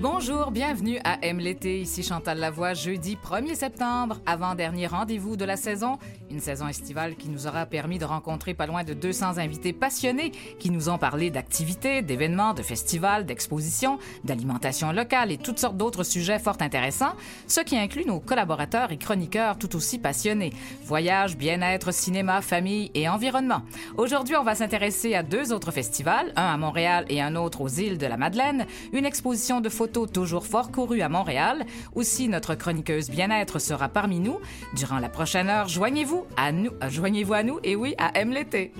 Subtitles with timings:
[0.00, 1.80] Bonjour, bienvenue à M l'été.
[1.80, 5.98] Ici Chantal Lavoie, jeudi 1er septembre, avant-dernier rendez-vous de la saison.
[6.34, 10.32] Une saison estivale qui nous aura permis de rencontrer pas loin de 200 invités passionnés
[10.58, 16.02] qui nous ont parlé d'activités, d'événements, de festivals, d'expositions, d'alimentation locale et toutes sortes d'autres
[16.02, 17.14] sujets fort intéressants,
[17.46, 20.52] ce qui inclut nos collaborateurs et chroniqueurs tout aussi passionnés.
[20.82, 23.62] Voyage, bien-être, cinéma, famille et environnement.
[23.96, 27.68] Aujourd'hui, on va s'intéresser à deux autres festivals, un à Montréal et un autre aux
[27.68, 31.64] îles de la Madeleine, une exposition de photos toujours fort couru à Montréal.
[31.94, 34.40] Aussi, notre chroniqueuse bien-être sera parmi nous.
[34.74, 38.30] Durant la prochaine heure, joignez-vous à nous, euh, joignez-vous à nous, et oui, à M
[38.30, 38.72] l'été.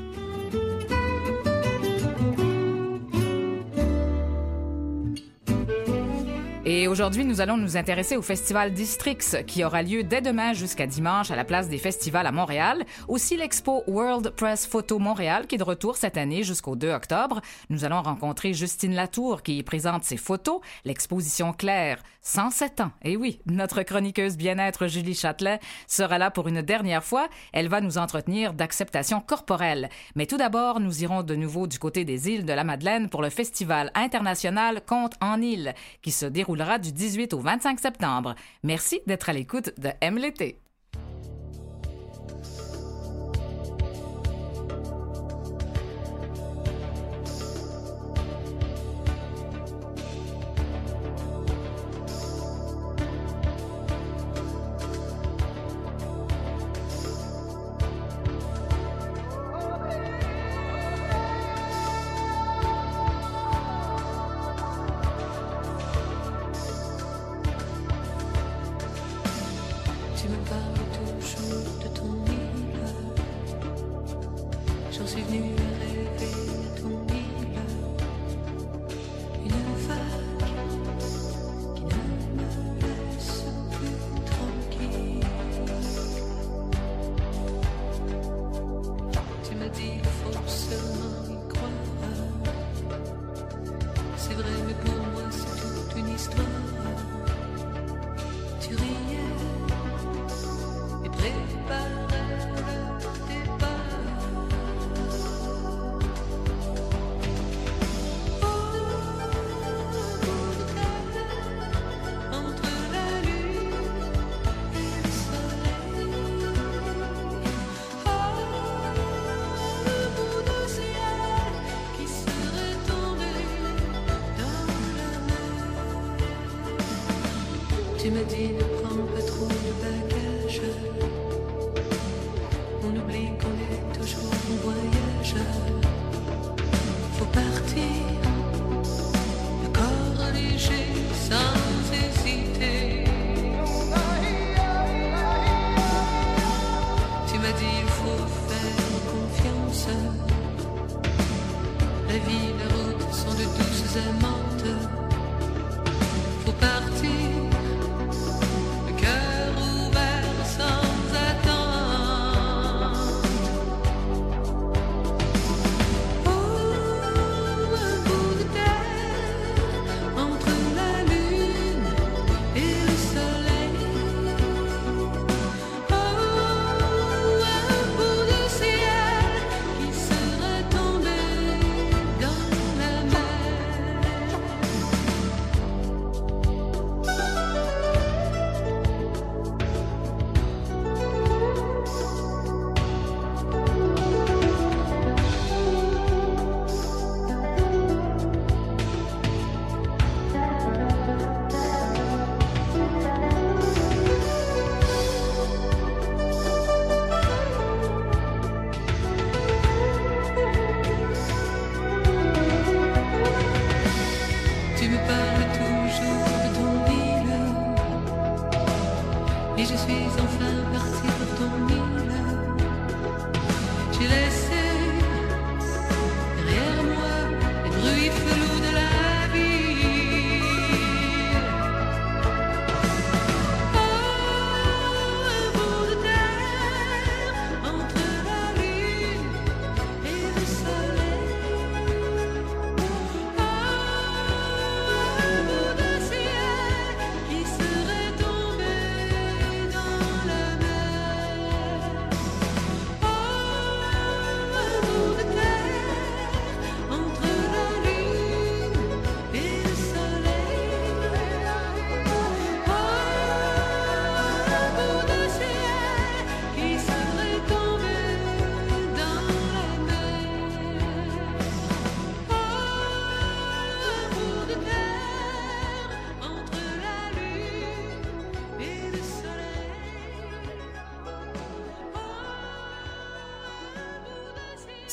[6.67, 10.87] Et aujourd'hui, nous allons nous intéresser au Festival Districts qui aura lieu dès demain jusqu'à
[10.87, 12.87] dimanche à la place des festivals à Montréal.
[13.07, 17.43] Aussi l'expo World Press Photo Montréal qui est de retour cette année jusqu'au 2 octobre.
[17.69, 22.91] Nous allons rencontrer Justine Latour qui y présente ses photos, l'exposition Claire, 107 ans.
[23.03, 27.29] Et oui, notre chroniqueuse bien-être Julie Châtelet sera là pour une dernière fois.
[27.53, 29.91] Elle va nous entretenir d'acceptation corporelle.
[30.17, 33.23] Mais tout d'abord, nous irons de nouveau du côté des îles de la Madeleine pour
[33.23, 38.35] le Festival international Conte en île qui se déroulera du 18 au 25 septembre.
[38.63, 40.64] Merci d'être à l'écoute de M l'été.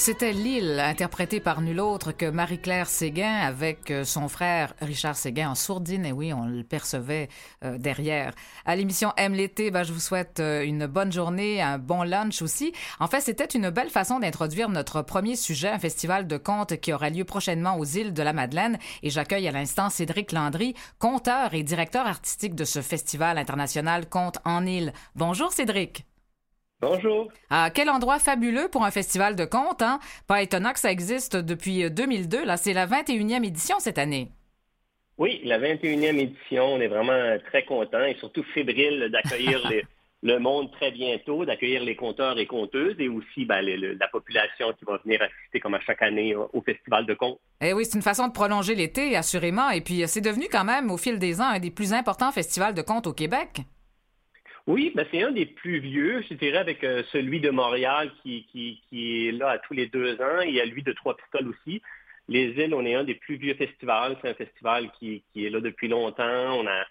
[0.04, 5.52] C'était L'île, interprétée par nul autre que Marie-Claire Séguin avec euh, son frère Richard Séguin
[5.52, 6.08] en sourdine.
[6.08, 7.30] Et oui, on le percevait
[7.64, 8.34] euh, derrière.
[8.66, 12.42] À l'émission Aime l'été, ben, je vous souhaite euh, une bonne journée, un bon lunch
[12.42, 12.74] aussi.
[13.00, 16.94] En fait, c'était une belle façon d'introduire notre premier sujet, un festival de contes qui
[16.94, 18.80] aura lieu prochainement aux îles de la Madeleine.
[19.04, 24.40] Et j'accueille à l'instant Cédric Landry, conteur et directeur artistique de ce festival international Contes
[24.46, 24.94] en île.
[25.16, 26.06] Bonjour Cédric.
[26.82, 27.32] Bonjour.
[27.52, 30.00] Ah, quel endroit fabuleux pour un festival de contes, hein?
[30.28, 32.40] Pas étonnant que ça existe depuis 2002.
[32.40, 34.32] Euh, Là, c'est la 21e édition cette année.
[35.20, 36.66] Oui, la 21e édition.
[36.66, 39.62] On est vraiment très contents et surtout fébriles d'accueillir
[40.24, 44.86] le monde très bientôt, d'accueillir les conteurs et conteuses et aussi ben, la population qui
[44.86, 47.40] va venir assister comme à chaque année au Festival de contes.
[47.62, 49.70] Eh oui, c'est une façon de prolonger l'été, assurément.
[49.70, 52.74] Et puis, c'est devenu quand même, au fil des ans, un des plus importants festivals
[52.74, 53.62] de contes au Québec.
[54.68, 58.80] Oui, ben c'est un des plus vieux, je dirais, avec euh, celui de Montréal qui,
[58.94, 60.42] est là à tous les deux ans.
[60.42, 61.82] Il y a lui de Trois-Pistoles aussi.
[62.28, 64.18] Les îles, on est un des plus vieux festivals.
[64.22, 66.60] C'est un festival qui, est là depuis longtemps.
[66.60, 66.86] On a,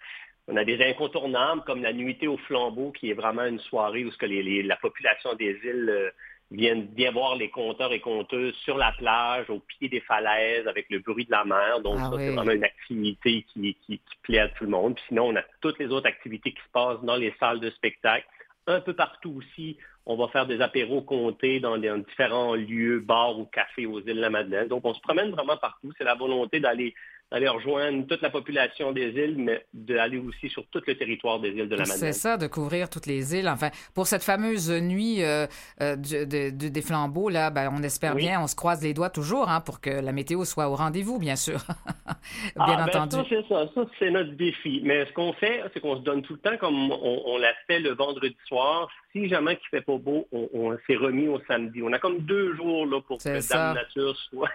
[0.48, 4.10] on a des incontournables comme la Nuitée au flambeau, qui est vraiment une soirée où
[4.10, 6.10] ce que la population des îles euh,
[6.50, 10.86] viennent bien voir les compteurs et compteuses sur la plage, au pied des falaises, avec
[10.90, 11.80] le bruit de la mer.
[11.80, 14.94] Donc, ah ça, c'est vraiment une activité qui, qui, plaît à tout le monde.
[14.96, 17.70] Puis sinon, on a toutes les autres activités qui se passent dans les salles de
[17.70, 18.26] spectacle.
[18.66, 23.38] Un peu partout aussi, on va faire des apéros comptés dans, dans différents lieux, bars
[23.38, 24.68] ou cafés aux îles de la Madeleine.
[24.68, 25.92] Donc, on se promène vraiment partout.
[25.96, 26.94] C'est la volonté d'aller
[27.30, 31.50] d'aller rejoindre toute la population des îles, mais d'aller aussi sur tout le territoire des
[31.50, 31.98] îles de la Madeleine.
[31.98, 33.48] C'est ça, de couvrir toutes les îles.
[33.48, 35.46] Enfin, pour cette fameuse nuit euh,
[35.80, 39.60] euh, des flambeaux, là, ben, on espère bien, on se croise les doigts toujours hein,
[39.60, 41.60] pour que la météo soit au rendez-vous, bien sûr.
[42.06, 43.16] bien ah, ben, entendu.
[43.16, 43.68] ça, c'est ça.
[43.74, 44.80] Ça, c'est notre défi.
[44.84, 47.52] Mais ce qu'on fait, c'est qu'on se donne tout le temps, comme on, on l'a
[47.66, 51.82] fait le vendredi soir, si jamais il fait pas beau, on, s'est remis au samedi.
[51.82, 54.50] On a comme deux jours là, pour que la nature soit,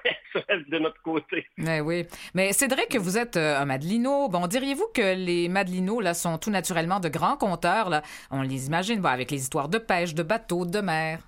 [0.49, 1.45] de notre côté.
[1.57, 2.05] Mais oui.
[2.33, 4.27] Mais Cédric, vous êtes euh, un Madelino?
[4.27, 7.91] Bon, diriez-vous que les Madelinos là, sont tout naturellement de grands conteurs?
[7.91, 8.01] Là?
[8.31, 11.19] On les imagine avec les histoires de pêche, de bateaux, de mer.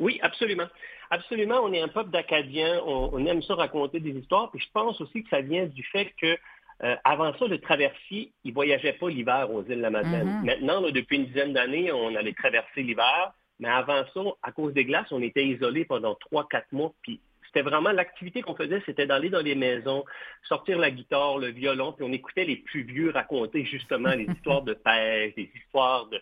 [0.00, 0.66] Oui, absolument.
[1.12, 5.00] Absolument, on est un peuple d'Acadiens, on, aime ça raconter des histoires, puis je pense
[5.00, 6.36] aussi que ça vient du fait que
[6.82, 10.26] euh, avant ça, le traversier, il ne voyageait pas l'hiver aux îles de la Madeleine.
[10.26, 10.44] Mm-hmm.
[10.44, 13.32] Maintenant, depuis une dizaine d'années, on allait traverser l'hiver.
[13.60, 16.92] Mais avant ça, à cause des glaces, on était isolés pendant trois, quatre mois.
[17.02, 17.20] Puis
[17.52, 20.04] c'était vraiment l'activité qu'on faisait, c'était d'aller dans les maisons,
[20.44, 24.62] sortir la guitare, le violon, puis on écoutait les plus vieux raconter justement les histoires
[24.62, 26.20] de pêche, des histoires de.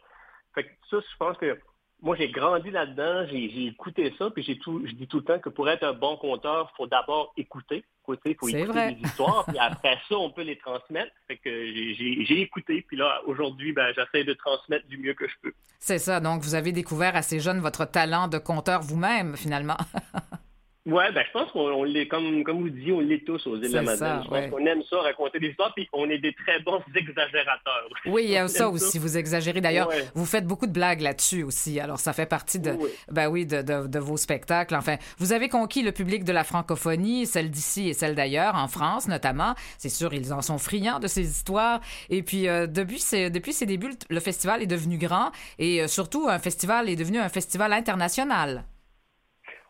[0.54, 1.56] Fait que ça, je pense que
[2.02, 5.38] moi, j'ai grandi là-dedans, j'ai écouté ça, puis j'ai tout, je dis tout le temps
[5.38, 7.84] que pour être un bon conteur, il faut d'abord écouter.
[8.08, 11.12] Il faut écouter les histoires, puis après ça, on peut les transmettre.
[11.28, 15.34] Fait que j'ai écouté, puis là, aujourd'hui, ben, j'essaie de transmettre du mieux que je
[15.42, 15.52] peux.
[15.78, 16.18] C'est ça.
[16.18, 19.76] Donc, vous avez découvert assez jeune votre talent de conteur vous-même, finalement.
[20.86, 23.68] Oui, ben, je pense qu'on l'est, comme, comme vous dites, on l'est tous aux îles
[23.68, 24.22] de la Madeleine.
[24.24, 27.88] je pense qu'on aime ça, raconter des histoires, puis on est des très bons exagérateurs.
[28.06, 29.60] Oui, il y a ça aussi, vous exagérez.
[29.60, 32.76] D'ailleurs, vous faites beaucoup de blagues là-dessus aussi, alors ça fait partie de,
[33.10, 34.74] ben oui, de, de, vos spectacles.
[34.74, 38.66] Enfin, vous avez conquis le public de la francophonie, celle d'ici et celle d'ailleurs, en
[38.66, 39.54] France notamment.
[39.76, 41.80] C'est sûr, ils en sont friands de ces histoires.
[42.08, 45.88] Et puis, euh, depuis, ses, depuis ses débuts, le festival est devenu grand et euh,
[45.88, 48.64] surtout, un festival est devenu un festival international.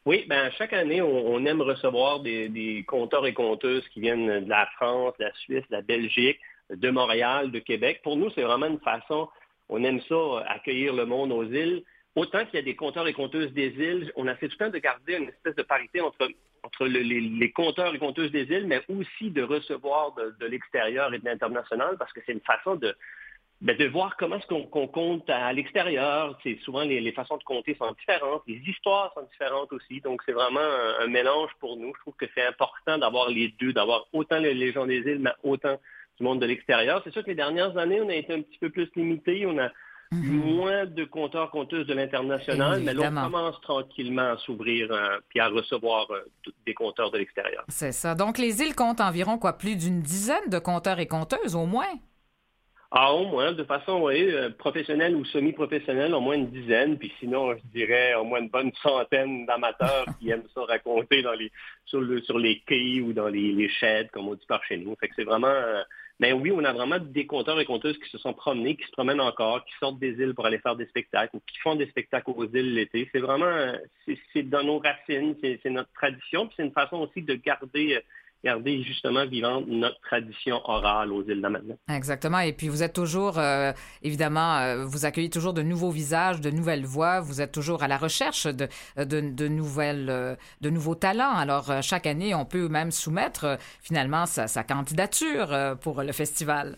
[0.06, 4.48] Oui, ben chaque année, on, aime recevoir des, des conteurs et conteuses qui viennent de
[4.48, 6.38] la France, de la Suisse, de la Belgique,
[6.70, 8.00] de Montréal, de Québec.
[8.02, 9.28] Pour nous, c'est vraiment une façon,
[9.68, 11.84] on aime ça, accueillir le monde aux îles.
[12.16, 14.66] Autant qu'il y a des conteurs et conteuses des îles, on a fait tout le
[14.66, 16.28] temps de garder une espèce de parité entre,
[16.62, 21.18] entre les, les, conteurs et conteuses des îles, mais aussi de recevoir de l'extérieur et
[21.18, 22.96] de l'international, parce que c'est une façon de,
[23.60, 26.38] ben, de voir comment est-ce qu'on compte à l'extérieur.
[26.42, 30.00] C'est souvent les, façons de compter sont différentes, les histoires sont différentes aussi.
[30.00, 30.60] Donc c'est vraiment
[31.00, 31.92] un, mélange pour nous.
[31.94, 35.32] Je trouve que c'est important d'avoir les deux, d'avoir autant les, gens des îles, mais
[35.42, 35.78] autant
[36.18, 37.02] du monde de l'extérieur.
[37.04, 39.44] C'est sûr que les dernières années, on a été un petit peu plus limité.
[39.44, 39.68] On a
[40.10, 40.54] mm-hmm.
[40.54, 45.38] moins de compteurs, compteuses de l'international, mais là, on commence tranquillement à s'ouvrir euh, puis
[45.38, 46.22] à recevoir euh,
[46.64, 47.64] des compteurs de l'extérieur.
[47.68, 48.14] C'est ça.
[48.14, 51.92] Donc, les îles comptent environ quoi, plus d'une dizaine de compteurs et compteuses au moins?
[52.92, 56.98] Ah, au moins, de façon euh, professionnelle ou semi-professionnelle, au moins une dizaine.
[56.98, 61.34] Puis sinon, je dirais au moins une bonne centaine d'amateurs qui aiment ça raconter dans
[61.34, 61.52] les,
[61.84, 63.70] sur, le, sur les quais ou dans les, les
[64.12, 64.96] comme on dit par chez nous.
[65.14, 65.46] C'est vraiment...
[65.46, 65.82] Euh,
[66.18, 68.90] mais oui, on a vraiment des compteurs et compteuses qui se sont promenés, qui se
[68.90, 72.32] promènent encore, qui sortent des îles pour aller faire des spectacles qui font des spectacles
[72.34, 73.08] aux îles l'été.
[73.12, 73.72] C'est vraiment...
[74.34, 76.48] C'est dans nos racines, c'est notre tradition.
[76.48, 78.02] Puis c'est une façon aussi de garder
[78.44, 81.76] garder justement vivante notre tradition orale aux îles Madeleine.
[81.88, 82.40] Exactement.
[82.40, 86.50] Et puis vous êtes toujours, euh, évidemment, euh, vous accueillez toujours de nouveaux visages, de
[86.50, 87.20] nouvelles voix.
[87.20, 91.36] Vous êtes toujours à la recherche de, de, de nouvelles, euh, de nouveaux talents.
[91.36, 96.76] Alors chaque année, on peut même soumettre finalement sa, sa candidature pour le festival.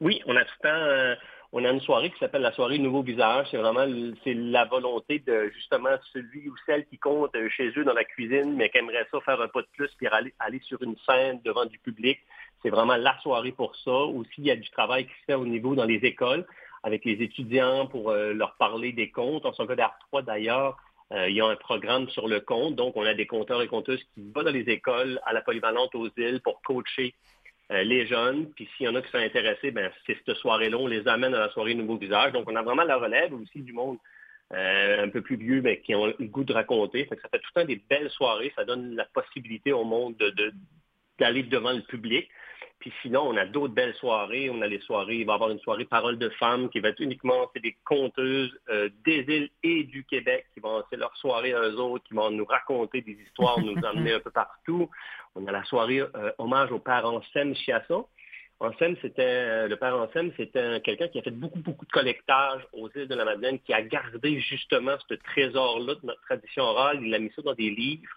[0.00, 1.20] Oui, on a tout le temps
[1.52, 3.48] on a une soirée qui s'appelle la soirée Nouveau Visage.
[3.50, 3.86] C'est vraiment
[4.26, 8.68] la volonté de justement celui ou celle qui compte chez eux dans la cuisine, mais
[8.68, 11.78] qui aimerait ça faire un pas de plus puis aller, sur une scène devant du
[11.78, 12.18] public.
[12.62, 13.90] C'est vraiment la soirée pour ça.
[13.90, 16.46] Aussi, il y a du travail qui se fait au niveau dans les écoles
[16.82, 19.46] avec les étudiants pour euh, leur parler des comptes.
[19.46, 20.76] En secondaire 3 d'ailleurs,
[21.12, 22.74] euh, il y a un programme sur le compte.
[22.74, 25.94] Donc, on a des compteurs et compteuses qui vont dans les écoles à la polyvalente
[25.94, 27.14] aux îles pour coacher
[27.70, 30.78] euh, les jeunes, puis s'il y en a qui sont intéressés, ben, c'est cette soirée-là,
[30.78, 32.32] on les amène à la soirée Nouveau Visage.
[32.32, 33.98] Donc, on a vraiment la relève aussi du monde
[34.54, 37.06] euh, un peu plus vieux mais ben, qui ont le goût de raconter.
[37.10, 38.52] ça fait tout le temps des belles soirées.
[38.56, 40.14] Ça donne la possibilité au monde
[41.18, 42.28] d'aller devant le public.
[42.80, 44.50] Puis sinon, on a d'autres belles soirées.
[44.50, 46.90] On a les soirées, il va y avoir une soirée Parole de femmes qui va
[46.90, 51.16] être uniquement, c'est des conteuses euh, des îles et du Québec qui vont, c'est leur
[51.16, 54.88] soirée à eux autres, qui vont nous raconter des histoires, nous emmener un peu partout.
[55.34, 58.06] On a la soirée euh, hommage au père Ansem Chiasson.
[58.60, 62.66] Ansem, c'était, euh, le père Ansem, c'était quelqu'un qui a fait beaucoup, beaucoup de collectage
[62.72, 67.00] aux îles de la Madeleine, qui a gardé justement ce trésor-là de notre tradition orale.
[67.02, 68.10] Il a mis ça dans des livres.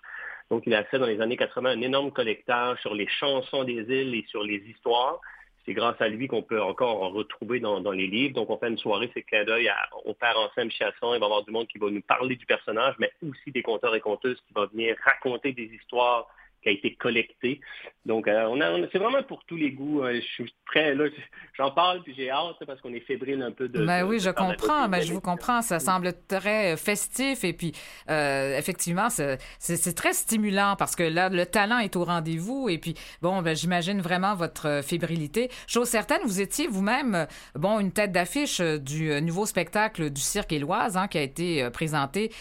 [0.51, 3.83] Donc, il a fait dans les années 80 un énorme collectage sur les chansons des
[3.83, 5.21] îles et sur les histoires.
[5.65, 8.35] C'est grâce à lui qu'on peut encore en retrouver dans, les livres.
[8.35, 9.71] Donc, on fait une soirée, c'est clin d'œil
[10.03, 11.13] au père Anselme Chasson.
[11.13, 13.63] Il va y avoir du monde qui va nous parler du personnage, mais aussi des
[13.63, 16.27] conteurs et conteuses qui vont venir raconter des histoires
[16.61, 17.59] qui a été collecté.
[18.05, 20.03] Donc, euh, on a, c'est vraiment pour tous les goûts.
[20.03, 21.05] Euh, je suis prêt, là,
[21.53, 23.85] j'en parle, puis j'ai hâte, parce qu'on est fébrile un peu de...
[23.85, 25.61] Ben oui, je comprends, mais je vous comprends.
[25.61, 27.73] Ça semble très euh, festif, et puis,
[28.07, 33.41] effectivement, c'est, très stimulant, parce que là, le talent est au rendez-vous, et puis, bon,
[33.41, 35.49] ben, j'imagine vraiment votre fébrilité.
[35.67, 40.97] Chose certaine, vous étiez vous-même, bon, une tête d'affiche du nouveau spectacle du Cirque Éloise,
[40.97, 42.31] hein, qui a été présenté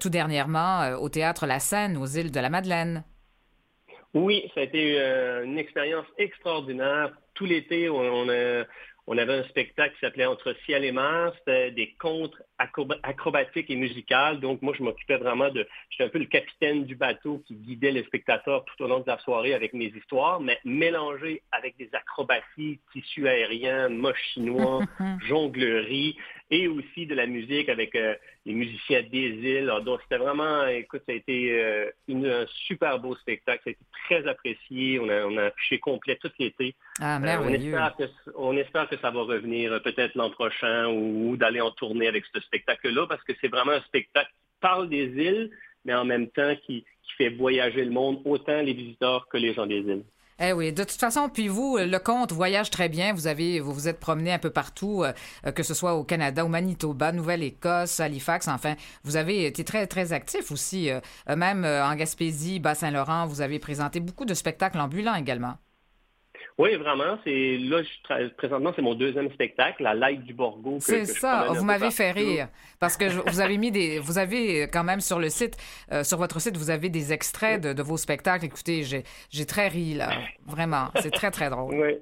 [0.00, 3.04] tout dernièrement au Théâtre La Seine, aux îles de la Madeleine.
[4.14, 7.12] Oui, ça a été euh, une expérience extraordinaire.
[7.34, 11.32] Tout l'été, on, avait un spectacle qui s'appelait Entre ciel et mer.
[11.38, 14.40] C'était des contres acrobatiques et musicales.
[14.40, 15.66] Donc, moi, je m'occupais vraiment de...
[15.90, 19.06] J'étais un peu le capitaine du bateau qui guidait les spectateurs tout au long de
[19.06, 24.82] la soirée avec mes histoires, mais mélangé avec des acrobaties, tissus aériens, moches chinois,
[25.26, 26.16] jonglerie
[26.50, 29.72] et aussi de la musique avec euh, les musiciens des îles.
[29.84, 33.62] donc, c'était vraiment, écoute, ça a été euh, un super beau spectacle.
[33.64, 35.00] Ça a été très apprécié.
[35.00, 36.74] On a, on a affiché complet tout l'été.
[37.00, 38.04] Ah, euh, on, espère que,
[38.36, 42.40] on espère que ça va revenir peut-être l'an prochain ou, d'aller en tournée avec ce
[42.46, 45.50] spectacle-là parce que c'est vraiment un spectacle qui parle des îles,
[45.84, 46.84] mais en même temps qui
[47.16, 50.04] fait voyager le monde, autant les visiteurs que les gens des îles.
[50.38, 53.14] Eh oui, de toute façon, puis vous, le compte voyage très bien.
[53.14, 56.44] Vous avez, vous vous êtes promené un peu partout, euh, que ce soit au Canada,
[56.44, 58.46] au Manitoba, Nouvelle-Écosse, Halifax.
[58.48, 61.00] Enfin, vous avez été très très actif aussi, euh,
[61.34, 63.26] même euh, en Gaspésie, Bas-Saint-Laurent.
[63.26, 65.56] Vous avez présenté beaucoup de spectacles ambulants également.
[66.58, 67.18] Oui, vraiment.
[67.22, 67.82] C'est là,
[68.38, 70.78] présentement, c'est mon deuxième spectacle, la Light du Borgo.
[70.80, 71.48] C'est ça.
[71.50, 72.48] Vous m'avez fait rire
[72.80, 75.56] parce que vous avez mis des, vous avez quand même sur le site,
[75.92, 78.46] euh, sur votre site, vous avez des extraits de, vos spectacles.
[78.46, 80.10] Écoutez, j'ai très ri là,
[80.46, 80.88] vraiment.
[81.00, 81.74] C'est très très drôle.
[81.74, 81.94] Oui.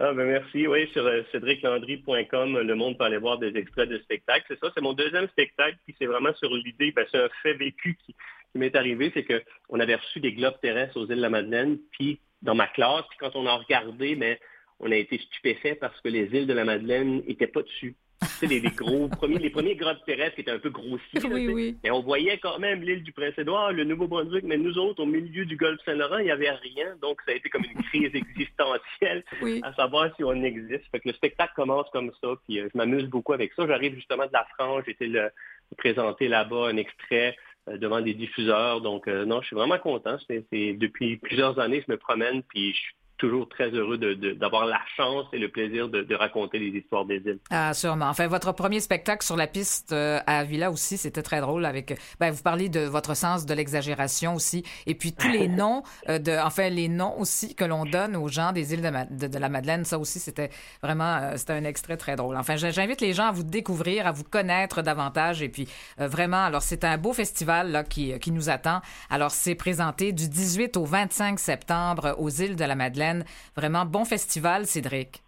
[0.00, 0.66] Ah ben merci.
[0.68, 4.44] Oui, sur euh, cédriclandry.com, le monde peut aller voir des extraits de spectacles.
[4.46, 7.54] C'est ça, c'est mon deuxième spectacle, puis c'est vraiment sur l'idée, ben, c'est un fait
[7.54, 8.14] vécu qui,
[8.52, 11.78] qui m'est arrivé, c'est qu'on avait reçu des globes terrestres aux îles de la Madeleine,
[11.90, 13.04] puis dans ma classe.
[13.08, 14.40] Puis quand on a regardé, mais
[14.80, 17.96] on a été stupéfait parce que les îles de la Madeleine n'étaient pas dessus.
[18.40, 21.18] Tu les, gros premiers, les premiers grottes terrestres qui étaient un peu grossis.
[21.24, 21.76] Oui, oui.
[21.84, 25.44] Et on voyait quand même l'île du Prince-Édouard, le Nouveau-Brunswick, mais nous autres, au milieu
[25.44, 26.96] du golfe Saint-Laurent, il n'y avait rien.
[27.00, 29.24] Donc, ça a été comme une crise existentielle
[29.62, 30.84] à savoir si on existe.
[30.90, 33.66] Fait que le spectacle commence comme ça, puis euh, je m'amuse beaucoup avec ça.
[33.66, 35.30] J'arrive justement de la France, j'étais le,
[35.76, 37.36] présenter là-bas un extrait
[37.76, 38.80] devant des diffuseurs.
[38.80, 40.16] Donc, euh, non, je suis vraiment content.
[40.28, 42.74] C'est, depuis plusieurs années, je me promène, puis
[43.18, 47.38] toujours très heureux d'avoir la chance et le plaisir de, raconter les histoires des îles.
[47.50, 48.08] Ah, sûrement.
[48.08, 51.96] Enfin, votre premier spectacle sur la piste euh, à Villa aussi, c'était très drôle avec,
[52.18, 56.18] ben, vous parliez de votre sens de l'exagération aussi, et puis tous les noms, euh,
[56.18, 59.48] de, enfin, les noms aussi que l'on donne aux gens des îles de, de, la
[59.48, 60.50] Madeleine, ça aussi, c'était
[60.82, 62.36] vraiment, euh, c'était un extrait très drôle.
[62.36, 66.62] Enfin, j'invite les gens à vous découvrir, à vous connaître davantage, et puis vraiment, alors
[66.62, 68.80] c'est un beau festival là, qui, qui nous attend.
[69.10, 73.07] Alors, c'est présenté du 18 au 25 septembre aux îles de la Madeleine
[73.56, 75.22] Vraiment bon festival, Cédric.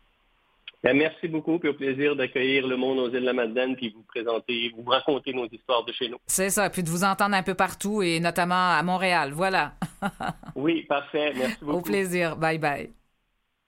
[0.82, 3.90] Ben, merci beaucoup, puis au plaisir d'accueillir le monde aux îles de la Madeleine, puis
[3.94, 6.16] vous présenter, vous raconter nos histoires de chez nous.
[6.26, 9.32] C'est ça, puis de vous entendre un peu partout, et notamment à Montréal.
[9.34, 9.74] Voilà.
[10.56, 11.32] oui, parfait.
[11.36, 11.78] Merci beaucoup.
[11.78, 12.36] Au plaisir.
[12.36, 12.90] Bye bye.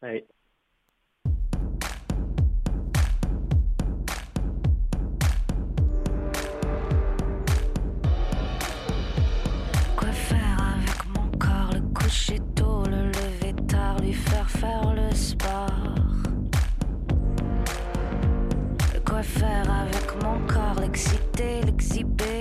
[0.01, 0.25] Bye.
[14.13, 15.71] Faire faire le sport.
[19.07, 22.32] Quoi faire avec mon corps, l'exciter, l'exhiber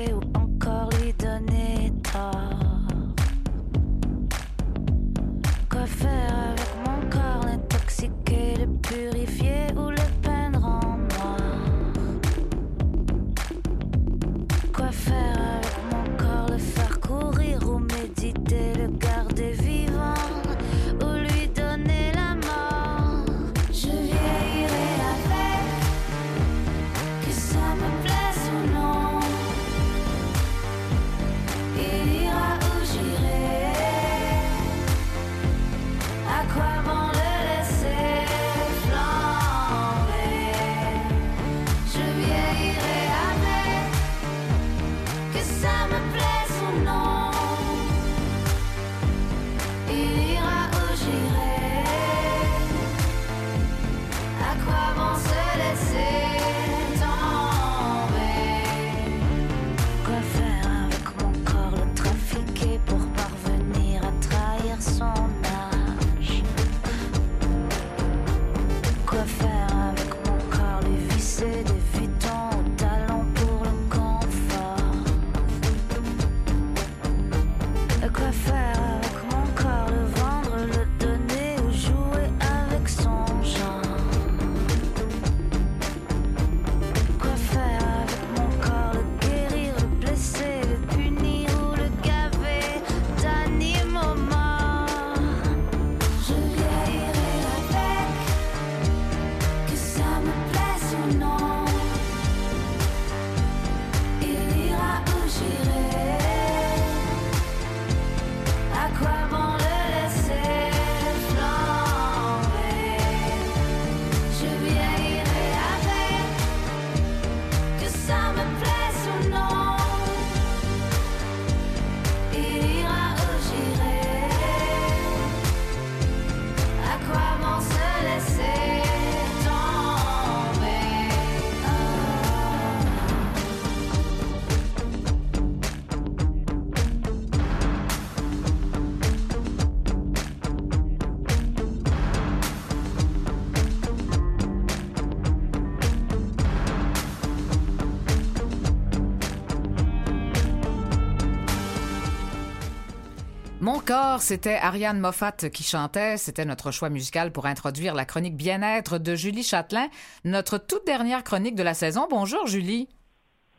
[154.19, 156.15] C'était Ariane Moffat qui chantait.
[156.15, 159.89] C'était notre choix musical pour introduire la chronique bien-être de Julie Châtelain,
[160.23, 162.07] notre toute dernière chronique de la saison.
[162.09, 162.87] Bonjour Julie.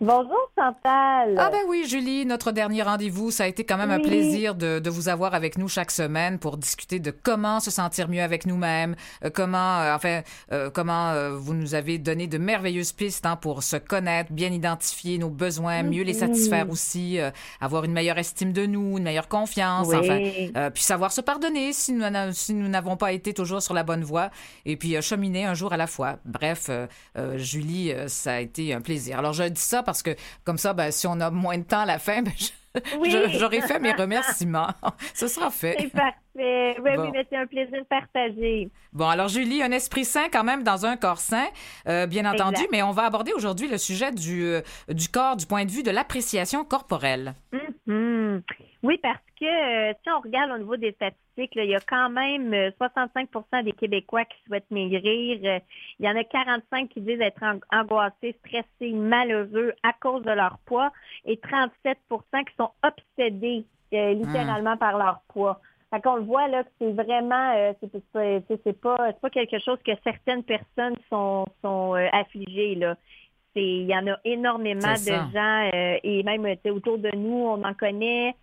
[0.01, 1.35] Bonjour Chantal.
[1.39, 4.79] Ah ben oui, Julie, notre dernier rendez-vous, ça a été quand même un plaisir de,
[4.79, 8.47] de vous avoir avec nous chaque semaine pour discuter de comment se sentir mieux avec
[8.47, 8.95] nous-mêmes,
[9.25, 10.23] euh, comment, euh, enfin,
[10.53, 15.19] euh, comment vous nous avez donné de merveilleuses pistes hein, pour se connaître, bien identifier
[15.19, 17.19] nos besoins, mieux les satisfaire aussi,
[17.61, 19.97] avoir une meilleure estime de nous, une meilleure confiance, Oui.
[19.97, 23.83] enfin, puis savoir se pardonner si nous si nous n'avons pas été toujours sur la
[23.83, 24.31] bonne voie,
[24.65, 26.19] et puis cheminer un jour à la fois.
[26.25, 26.71] Bref,
[27.37, 29.19] Julie, ça a été un plaisir.
[29.19, 31.81] Alors je dis ça parce que comme ça, ben, si on a moins de temps
[31.81, 32.49] à la fin, ben, je-
[32.99, 33.15] Oui.
[33.39, 34.69] j'aurais fait mes remerciements.
[35.15, 35.77] Ce sera fait.
[35.79, 36.17] C'est parfait.
[36.35, 37.03] Oui, Bon.
[37.03, 38.71] oui, mais c'est un plaisir partagé.
[38.95, 41.45] Bon, alors Julie, un esprit sain quand même dans un corps sain,
[41.87, 45.45] euh, bien entendu, mais on va aborder aujourd'hui le sujet du, euh, du corps du
[45.45, 47.35] point de vue de l'appréciation corporelle.
[47.87, 48.43] Mhm.
[48.83, 51.81] Oui, parce que euh, si on regarde au niveau des statistiques, là, il y a
[51.81, 55.61] quand même euh, 65% des Québécois qui souhaitent maigrir.
[56.01, 60.31] Il y en a 45 qui disent être ang- angoissés, stressés, malheureux à cause de
[60.33, 60.91] leur poids
[61.27, 65.61] et 37 qui sont obsédés euh, littéralement par leur poids.
[65.91, 68.81] Fait qu'on le voit là que c'est vraiment euh, c'est pas c'est-
[69.21, 72.97] pas quelque chose que certaines personnes sont sont euh, affligées là.
[73.55, 77.63] C'est il y en a énormément de gens euh, et même autour de nous on
[77.63, 78.35] en connaît.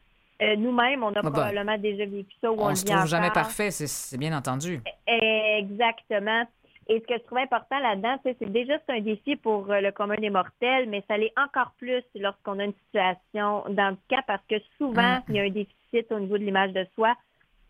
[0.42, 3.72] Nous-mêmes, on a bah, probablement déjà vécu ça ou on, le se trouve jamais parfait,
[3.72, 4.82] c'est bien entendu.
[5.06, 6.44] Exactement.
[6.90, 9.92] Et ce que je trouvais important là-dedans, c'est déjà c'est un défi pour euh, le
[9.92, 14.56] commun des mortels, mais ça l'est encore plus lorsqu'on a une situation d'handicap parce que
[14.78, 15.24] souvent, Mm.
[15.30, 17.16] il y a un déficit au niveau de l'image de soi.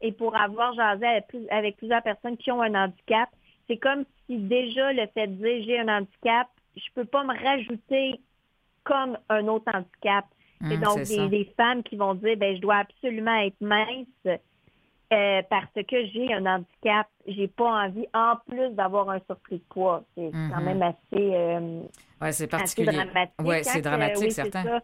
[0.01, 3.29] Et pour avoir jasé avec, plus- avec plusieurs personnes qui ont un handicap,
[3.67, 7.37] c'est comme si déjà le fait de dire j'ai un handicap, je peux pas me
[7.37, 8.21] rajouter
[8.85, 10.25] comme un autre handicap.
[10.61, 14.39] C'est Hum, donc des, des femmes qui vont dire ben je dois absolument être mince
[15.13, 17.07] euh, parce que j'ai un handicap.
[17.27, 20.03] J'ai pas envie, en plus d'avoir un surplus de poids.
[20.15, 20.63] C'est quand Mhm.
[20.65, 20.95] même assez,
[21.35, 21.81] euh,
[22.21, 23.33] Ouais, c'est assez dramatique.
[23.41, 24.79] Ouais, hein, c'est que- dramatique, oui, certain.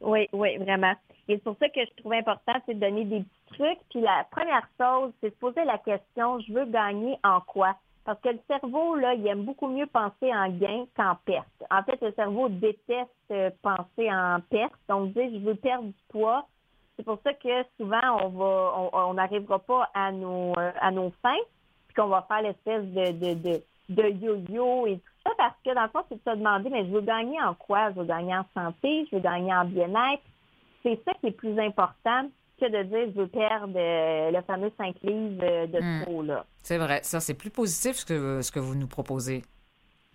[0.00, 0.92] Oui, oui, vraiment.
[1.28, 3.78] Et c'est pour ça que je trouve important, c'est de donner des petits trucs.
[3.90, 7.76] Puis la première chose, c'est de poser la question, je veux gagner en quoi?
[8.04, 11.46] Parce que le cerveau, là, il aime beaucoup mieux penser en gain qu'en perte.
[11.70, 14.74] En fait, le cerveau déteste euh, penser en perte.
[14.88, 16.44] Donc, dire, je veux perdre du poids.
[17.02, 17.48] C'est pour ça que
[17.80, 21.34] souvent, on va, on- n'arrivera pas à nos, euh, à nos fins,
[21.88, 25.74] puis qu'on va faire l'espèce de, de, de, de yo-yo et tout ça, parce que
[25.74, 27.90] dans le fond, c'est de se demander, mais je veux gagner en quoi?
[27.90, 30.22] Je veux gagner en santé, je veux gagner en bien-être.
[30.84, 32.28] C'est ça qui est plus important
[32.60, 36.02] que de dire, je veux perdre euh, le fameux 5 livres euh, de Hmm.
[36.04, 36.44] trop, là.
[36.58, 37.00] C'est vrai.
[37.02, 39.42] Ça, c'est plus positif ce que, ce que vous nous proposez.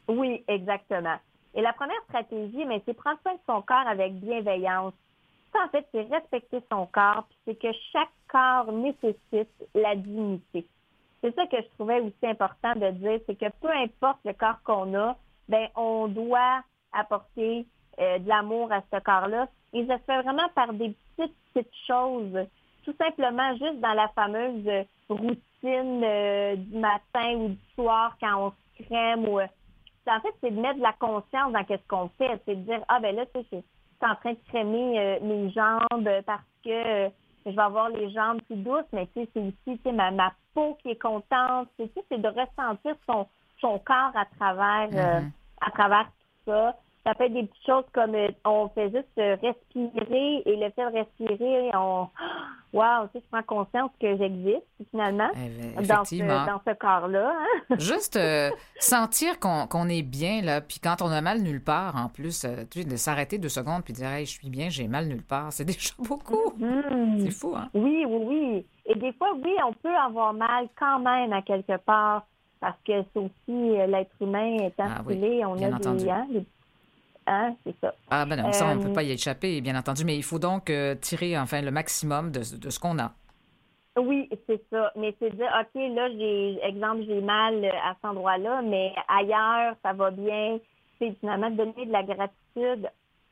[0.07, 1.17] Oui, exactement.
[1.53, 4.93] Et la première stratégie, mais c'est prendre soin de son corps avec bienveillance.
[5.63, 10.65] En fait, c'est respecter son corps, puis c'est que chaque corps nécessite la dignité.
[11.21, 14.61] C'est ça que je trouvais aussi important de dire, c'est que peu importe le corps
[14.63, 15.15] qu'on a,
[15.49, 16.61] ben on doit
[16.93, 17.65] apporter
[17.99, 19.47] euh, de l'amour à ce corps-là.
[19.73, 22.45] Et ça se fait vraiment par des petites, petites choses.
[22.83, 28.51] Tout simplement juste dans la fameuse routine euh, du matin ou du soir quand on
[28.51, 29.47] se crème euh,
[30.09, 32.41] en fait, c'est de mettre de la conscience dans qu'est-ce qu'on fait.
[32.45, 33.57] C'est de dire, ah ben là, je
[33.97, 37.09] suis en train de crémer euh, mes jambes parce que euh,
[37.45, 40.11] je vais avoir les jambes plus douces, mais tu sais, c'est aussi tu sais, ma,
[40.11, 41.69] ma peau qui est contente.
[41.77, 43.27] C'est, tu sais, c'est de ressentir son,
[43.59, 45.31] son corps à travers, euh, Mhm.
[45.61, 46.75] à travers tout ça.
[47.07, 50.69] Ça peut être des petites choses comme euh, on fait juste euh, respirer et le
[50.71, 52.09] fait de respirer, on
[52.73, 56.73] wow, tu sais, je prends conscience que j'existe finalement Eh ben, dans ce, dans ce
[56.77, 57.33] corps-là.
[57.69, 57.75] hein.
[57.79, 62.09] Juste euh, sentir qu'on est bien, là, puis quand on a mal nulle part, en
[62.09, 64.87] plus, tu sais, de s'arrêter deux secondes puis de dire, hey, je suis bien, j'ai
[64.89, 66.53] mal nulle part, c'est déjà beaucoup.
[66.57, 67.19] Mhm.
[67.19, 67.69] C'est fou, hein?
[67.73, 68.65] Oui, oui, oui.
[68.85, 72.25] Et des fois, oui, on peut avoir mal quand même à quelque part,
[72.59, 76.45] parce que c'est aussi l'être humain étant Ah oui, on bien a des, hein, des-
[77.27, 77.93] hein, c'est ça.
[78.09, 80.23] Ah ben non, ça, on ne peut Euh, pas y échapper, bien entendu, mais il
[80.23, 83.11] faut donc euh, tirer, enfin, le maximum de, de ce qu'on a.
[83.99, 84.91] Oui, c'est ça.
[84.95, 89.75] Mais c'est dire, OK, là, j'ai, exemple, j'ai mal euh, à cet endroit-là, mais ailleurs,
[89.83, 90.59] ça va bien.
[90.99, 92.89] C'est finalement de donner de la gratitude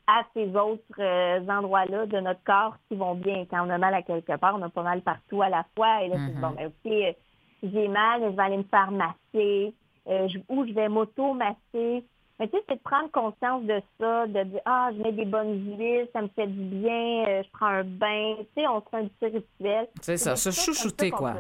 [0.08, 3.46] à ces autres euh, endroits-là de notre corps qui vont bien.
[3.50, 6.04] Quand on a mal à quelque part, on a pas mal partout à la fois.
[6.04, 6.42] Et là, c'est Mhm.
[6.42, 6.92] bon, ben, OK,
[7.64, 9.74] j'ai mal, je vais aller me faire masser,
[10.08, 12.04] euh, je- ou je vais m'auto-masser.
[12.40, 15.26] Mais tu sais, c'est de prendre conscience de ça, de dire, ah, je mets des
[15.26, 18.36] bonnes huiles, ça me fait du bien, euh, je prends un bain.
[18.40, 19.88] Tu sais, on se fait un petit rituel.
[20.02, 21.36] C'est ça, se chouchouter, quoi.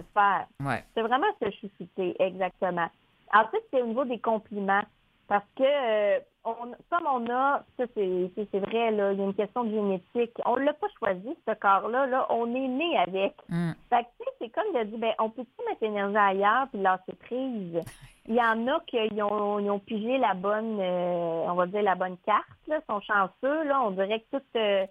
[0.63, 0.83] Ouais.
[0.93, 2.87] C'est vraiment se chouchouter, exactement.
[3.33, 4.83] Ensuite, c'est au niveau des compliments.
[5.27, 9.33] Parce que, euh, on, comme on a, ça c'est vrai, là, il y a une
[9.33, 10.39] question de génétique.
[10.45, 13.33] On l'a pas choisi, ce corps-là, là, on est né avec.
[13.49, 13.71] Mm.
[13.89, 16.81] Fait que, tu sais, c'est comme de dire, ben, on peut-tu mettre l'énergie ailleurs puis
[16.81, 17.81] lâcher prise?
[18.27, 21.81] Il y en a qui ont, ils ont pigé la bonne, euh, on va dire
[21.81, 24.85] la bonne carte, là, sont chanceux, là, on dirait que tout euh,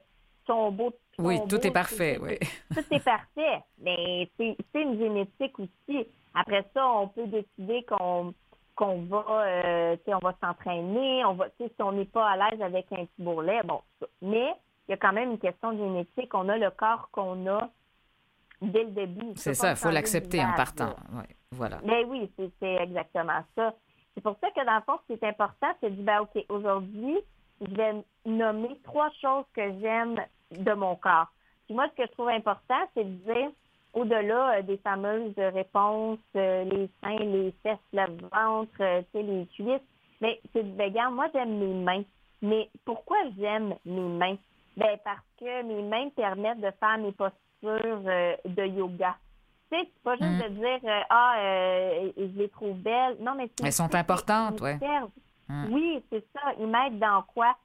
[0.47, 0.93] sont beaux.
[1.19, 2.39] Oui, tout beaux, est parfait, oui.
[2.75, 3.61] tout est parfait.
[3.81, 6.07] Mais c'est c'est une génétique aussi.
[6.35, 8.35] Après ça, on peut décider qu'on
[8.75, 12.05] qu'on va, euh, tu sais, on va s'entraîner, on va, tu sais, si on n'est
[12.05, 14.07] pas à l'aise avec un petit bourrelet, bon, ça.
[14.23, 14.55] mais
[14.89, 16.35] il y a quand même une question de génétique.
[16.35, 17.69] On a le corps qu'on a
[18.61, 19.33] dès le début.
[19.37, 20.95] C'est ça, il faut l'accepter en partant.
[21.13, 21.79] Ouais, voilà.
[21.85, 23.75] Ben oui, c'est c'est exactement ça.
[24.15, 26.21] C'est pour ça que dans le fond, ce qui est important, c'est de dire, ben,
[26.21, 27.19] OK, aujourd'hui,
[27.61, 30.17] je vais nommer trois choses que j'aime
[30.53, 31.29] de mon corps.
[31.67, 33.51] Puis moi, ce que je trouve important, c'est de dire,
[33.95, 39.23] au-delà euh, des fameuses réponses, euh, les seins, les fesses, le ventre, euh, tu sais,
[39.23, 39.89] les cuisses,
[40.21, 42.03] mais c'est ben, regarde, moi, j'aime mes mains.
[42.43, 44.37] Mais pourquoi j'aime mes mains?
[44.77, 48.03] Ben, parce que mes mains permettent de faire mes postures
[48.45, 49.17] de yoga.
[49.73, 50.43] Tu sais, c'est pas juste Mm.
[50.43, 53.17] de dire ah euh, je les trouve belles.
[53.21, 54.79] Non, mais c'est Elles sont importantes, ouais.
[55.49, 55.73] Mm.
[55.73, 56.53] Oui, c'est ça.
[56.59, 57.57] Ils m'aident dans quoi?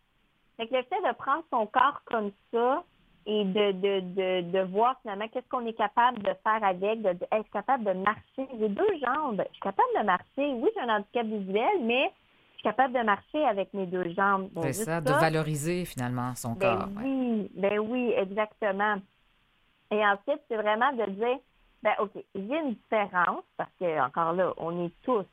[0.58, 2.84] Fait que le fait de prendre son corps comme ça
[3.32, 7.14] et de, de, de, de voir finalement qu'est-ce qu'on est capable de faire avec, de,
[7.14, 8.48] de être capable de marcher.
[8.60, 9.44] J'ai deux jambes.
[9.50, 10.54] Je suis capable de marcher.
[10.54, 12.12] Oui, j'ai un handicap visuel, mais
[12.54, 14.50] je suis capable de marcher avec mes deux jambes.
[14.64, 16.88] C'est ça, de valoriser finalement son ben corps.
[16.98, 17.04] ouais.
[17.04, 18.96] oui, ben oui, exactement.
[19.92, 21.38] Et ensuite, c'est vraiment de dire,
[21.84, 25.26] ben OK, il y a une différence, parce que encore là, on est tous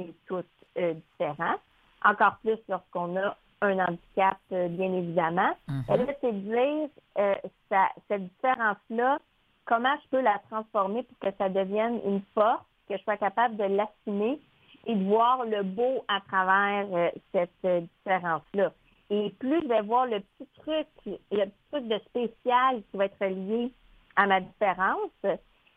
[0.00, 0.46] et toutes
[0.78, 1.60] euh, différents,
[2.04, 5.50] encore plus lorsqu'on a un handicap, euh, bien évidemment.
[5.68, 5.84] Mhm.
[5.94, 6.88] Et là, c'est de dire,
[7.18, 7.34] euh,
[7.68, 9.18] ça- cette différence-là,
[9.64, 13.56] comment je peux la transformer pour que ça devienne une force, que je sois capable
[13.56, 14.40] de l'assumer
[14.86, 18.72] et de voir le beau à travers euh, cette euh, différence-là.
[19.10, 23.04] Et plus je vais voir le petit truc, le petit truc de spécial qui va
[23.06, 23.72] être lié
[24.16, 25.10] à ma différence,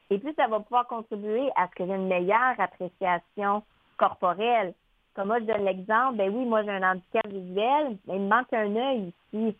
[0.09, 3.63] et plus ça va pouvoir contribuer à ce que j'ai une meilleure appréciation
[3.97, 4.73] corporelle.
[5.15, 8.29] Comme moi, je donne l'exemple, ben oui, moi j'ai un handicap visuel, mais il me
[8.29, 9.55] manque un œil ici.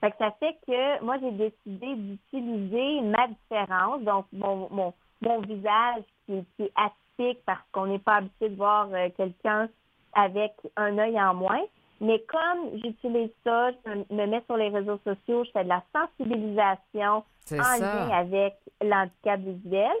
[0.00, 5.40] Fait que ça fait que moi, j'ai décidé d'utiliser ma différence, donc mon, mon, mon
[5.40, 9.68] visage qui, est- qui est atypique parce qu'on n'est pas habitué de voir euh, quelqu'un
[10.14, 11.62] avec un œil en moins.
[12.00, 15.68] Mais comme j'utilise ça, je me- me mets sur les réseaux sociaux, je fais de
[15.68, 17.22] la sensibilisation
[17.60, 19.92] en lien avec l'handicap visuel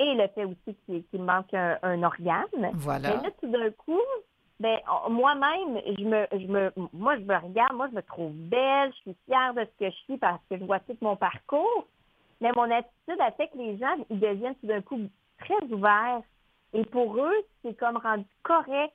[0.00, 2.70] et le fait aussi qu'il qu'il manque un, un organe.
[2.74, 3.10] Voilà.
[3.10, 4.00] Mais là, tout d'un coup,
[4.58, 8.90] ben, moi-même, je me, je me, moi, je me regarde, moi, je me trouve belle,
[8.92, 11.86] je suis fière de ce que je suis parce que je vois tout mon parcours.
[12.40, 15.00] Mais mon attitude a fait que les gens, ils deviennent tout d'un coup
[15.38, 16.22] très ouverts.
[16.72, 18.94] Et pour eux, c'est comme rendu correct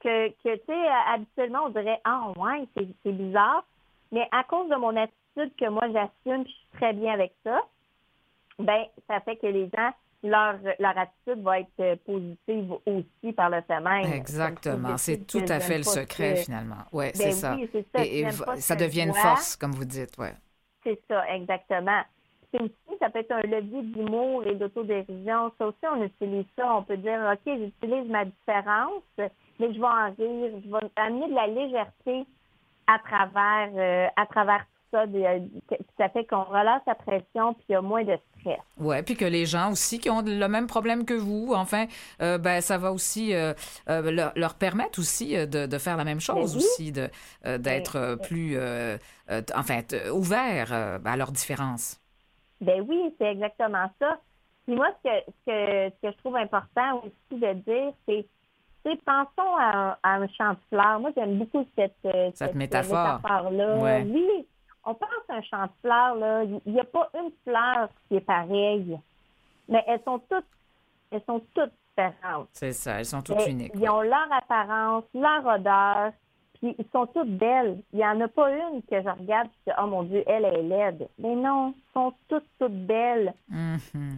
[0.00, 3.64] que, que tu sais, habituellement, on dirait, ah, ouais, c'est bizarre.
[4.12, 7.60] Mais à cause de mon attitude que moi, j'assume, je suis très bien avec ça,
[8.58, 9.90] ben, ça fait que les gens,
[10.26, 14.12] leur, leur attitude va être euh, positive aussi par le fait même.
[14.12, 14.96] Exactement.
[14.96, 16.84] C'est tout à fait le secret, que- finalement.
[16.92, 17.54] Oui, Ben c'est ça.
[17.56, 18.04] oui, c'est ça.
[18.04, 18.26] Et,
[18.60, 20.34] ça devient une force, comme vous dites, ouais.
[20.84, 22.02] C'est ça, exactement.
[22.52, 25.52] C'est aussi, ça peut être un levier d'humour et d'autodérision.
[25.58, 26.76] Ça aussi, on utilise ça.
[26.76, 30.52] On peut dire, OK, j'utilise ma différence, mais je vais en rire.
[30.64, 32.24] Je vais amener de la légèreté
[32.86, 35.06] à travers, euh, à travers ça.
[35.06, 38.58] Des- euh, ça fait qu'on relâche la pression puis il y a moins de stress.
[38.78, 41.86] Ouais, puis que les gens aussi qui ont le même problème que vous, enfin,
[42.22, 43.54] euh, ben ça va aussi euh,
[43.88, 46.62] euh, leur, leur permettre aussi de, de faire la même chose oui.
[46.62, 47.08] aussi, de
[47.58, 48.58] d'être plus,
[49.54, 49.80] enfin,
[50.12, 50.72] ouvert
[51.04, 52.00] à leurs différences.
[52.60, 54.18] Ben oui, c'est exactement ça.
[54.66, 58.26] Puis moi, ce que, ce que, ce que je trouve important aussi de dire, c'est,
[59.04, 61.00] pensons à un, à un champ de fleurs.
[61.00, 61.96] Moi, j'aime beaucoup cette,
[62.34, 63.20] Cette métaphore.
[63.50, 64.06] là Ouais.
[64.08, 64.46] Oui,
[64.86, 66.44] on pense à un champ de fleurs, là.
[66.44, 68.98] Il n'y a pas une fleur qui est pareille,
[69.68, 70.46] mais elles sont toutes,
[71.10, 72.48] elles sont toutes différentes.
[72.52, 73.72] C'est ça, elles sont toutes uniques.
[73.74, 76.12] Ils ont leur apparence, leur odeur,
[76.54, 77.78] puis ils sont toutes belles.
[77.92, 80.22] Il n'y en a pas une que je regarde et je dis, oh mon Dieu,
[80.26, 81.08] elle est laide.
[81.18, 83.34] Mais non, elles sont toutes, toutes belles.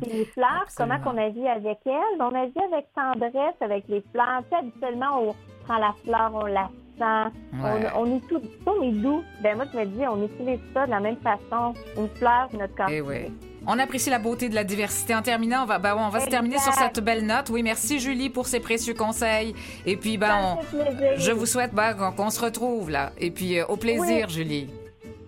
[0.00, 0.98] Puis les fleurs, Absolument.
[1.00, 2.20] comment qu'on agit avec elles?
[2.20, 4.42] On agit avec tendresse avec les fleurs.
[4.44, 6.68] Tu sais, habituellement, on prend la fleur, on la
[7.00, 7.86] Ouais.
[7.94, 9.22] on, on est tout, on est doux.
[9.42, 11.74] Ben moi, je me dis, on utilise ça de la même façon.
[11.96, 12.88] Une fleur, notre corps.
[12.90, 13.32] Eh oui.
[13.66, 15.14] On apprécie la beauté de la diversité.
[15.14, 17.50] En terminant, on va, ben, on va se terminer sur cette belle note.
[17.50, 19.54] Oui, merci Julie pour ces précieux conseils.
[19.84, 23.12] Et puis, ben, on- je vous souhaite ben, qu'on qu'on se retrouve là.
[23.18, 24.68] Et puis, euh, au plaisir, Julie.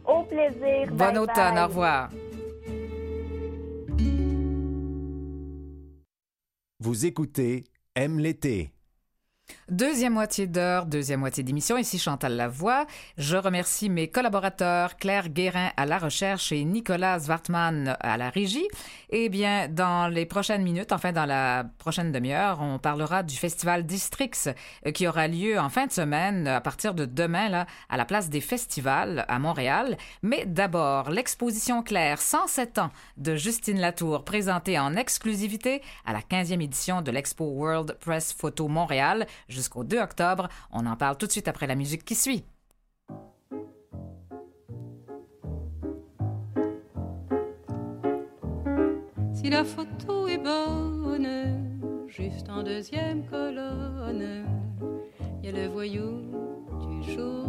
[0.07, 0.89] Au plaisir.
[0.91, 1.65] Bon Bye automne, bye.
[1.65, 2.09] au revoir.
[6.81, 8.73] Vous écoutez Aime l'été.
[9.71, 11.77] Deuxième moitié d'heure, deuxième moitié d'émission.
[11.77, 12.87] Ici Chantal Lavoie.
[13.19, 18.67] Je remercie mes collaborateurs Claire Guérin à la recherche et Nicolas Zwartman à la régie.
[19.11, 23.87] Eh bien, dans les prochaines minutes, enfin dans la prochaine demi-heure, on parlera du festival
[23.87, 24.51] Districts
[24.87, 28.05] euh, qui aura lieu en fin de semaine à partir de demain là à la
[28.05, 29.97] place des festivals à Montréal.
[30.23, 36.61] Mais d'abord, l'exposition Claire 107 ans de Justine Latour présentée en exclusivité à la 15e
[36.61, 40.49] édition de l'Expo World Press Photo Montréal jusqu'au 2 octobre.
[40.73, 42.45] On en parle tout de suite après la musique qui suit.
[49.33, 54.45] Si la photo est bonne, juste en deuxième colonne,
[55.43, 56.21] il y a le voyou
[56.79, 57.47] du jour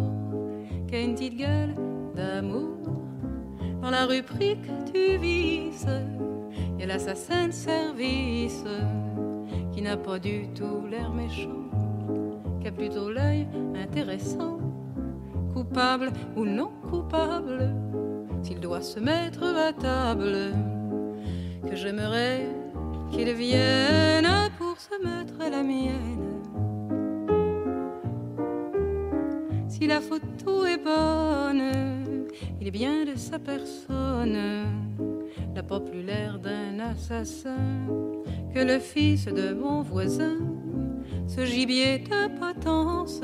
[0.88, 1.76] qui a une petite gueule
[2.16, 2.78] d'amour.
[3.82, 5.88] Dans la rubrique du vice,
[6.76, 8.64] il y a l'assassin de service
[9.74, 11.71] qui n'a pas du tout l'air méchant,
[12.62, 14.60] qui a plutôt l'œil intéressant,
[15.54, 17.74] coupable ou non coupable,
[18.44, 20.54] s'il doit se mettre à table
[21.68, 22.48] que j'aimerais
[23.12, 26.42] qu'il vienne pour se mettre à la mienne.
[29.68, 32.28] Si la photo est bonne,
[32.60, 34.38] il est bien de sa personne,
[35.56, 37.88] n'a pas plus l'air d'un assassin
[38.54, 40.38] que le fils de mon voisin,
[41.34, 43.22] ce gibier de potence,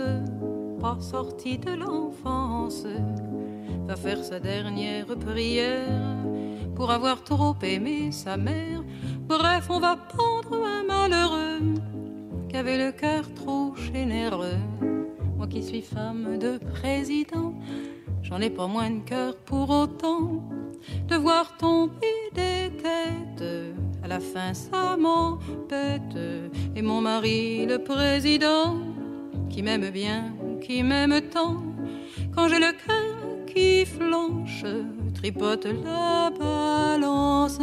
[0.79, 2.85] pas sorti de l'enfance,
[3.85, 6.23] va faire sa dernière prière
[6.73, 8.81] pour avoir trop aimé sa mère.
[9.27, 11.73] Bref, on va pendre un malheureux
[12.47, 14.61] qui avait le cœur trop généreux.
[15.35, 17.53] Moi qui suis femme de président,
[18.21, 20.43] j'en ai pas moins de cœur pour autant
[21.09, 23.75] de voir tomber des têtes
[24.07, 26.17] La fin, ça m'embête.
[26.75, 28.77] Et mon mari, le président,
[29.49, 31.57] qui m'aime bien, qui m'aime tant,
[32.33, 34.63] quand j'ai le cœur qui flanche,
[35.13, 37.59] tripote la balance.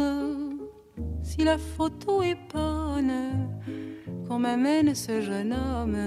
[1.23, 3.49] Si la photo est bonne,
[4.27, 5.97] qu'on m'amène ce jeune homme,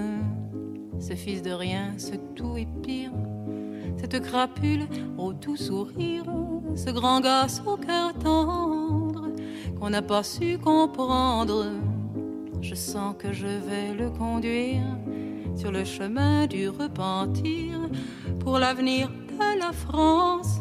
[1.01, 3.11] ce fils de rien, ce tout est pire,
[3.97, 6.25] cette crapule au tout sourire,
[6.77, 8.13] ce grand gosse au cœur
[9.79, 11.67] qu'on n'a pas su comprendre.
[12.61, 14.85] Je sens que je vais le conduire
[15.57, 17.79] sur le chemin du repentir
[18.41, 20.61] pour l'avenir de la France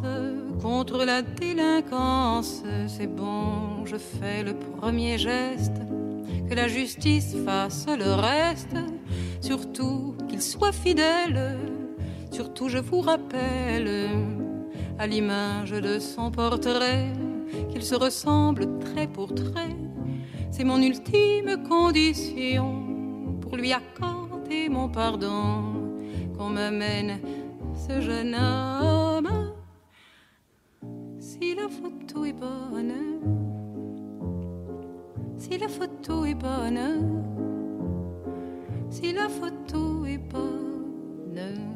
[0.62, 2.64] contre la délinquance.
[2.88, 5.82] C'est bon, je fais le premier geste,
[6.50, 8.78] que la justice fasse le reste,
[9.42, 11.58] surtout qu'il soit fidèle,
[12.32, 14.10] surtout je vous rappelle
[15.00, 17.14] à l'image de son portrait
[17.70, 19.76] qu'il se ressemble trait pour trait.
[20.52, 25.64] C'est mon ultime condition pour lui accorder mon pardon
[26.38, 27.20] qu'on m'amène
[27.76, 29.54] ce jeune homme.
[31.20, 32.94] Si la photo est bonne,
[35.38, 37.24] si la photo est bonne,
[38.90, 41.67] si la photo est bonne.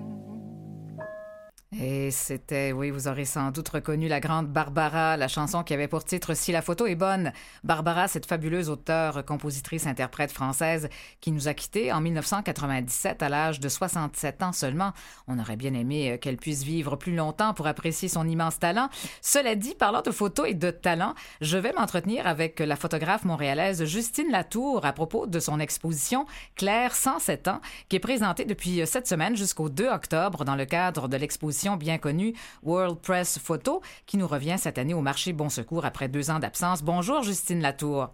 [1.79, 5.87] Et c'était, oui, vous aurez sans doute reconnu la grande Barbara, la chanson qui avait
[5.87, 7.31] pour titre Si la photo est bonne.
[7.63, 10.89] Barbara, cette fabuleuse auteure, compositrice, interprète française
[11.21, 14.91] qui nous a quittés en 1997 à l'âge de 67 ans seulement.
[15.29, 18.89] On aurait bien aimé qu'elle puisse vivre plus longtemps pour apprécier son immense talent.
[19.21, 23.85] Cela dit, parlant de photos et de talent, je vais m'entretenir avec la photographe montréalaise
[23.85, 26.25] Justine Latour à propos de son exposition
[26.57, 31.07] Claire 107 ans, qui est présentée depuis cette semaine jusqu'au 2 octobre dans le cadre
[31.07, 35.49] de l'exposition bien connue World Press Photo, qui nous revient cette année au marché Bon
[35.49, 36.81] Secours après deux ans d'absence.
[36.81, 38.09] Bonjour Justine Latour.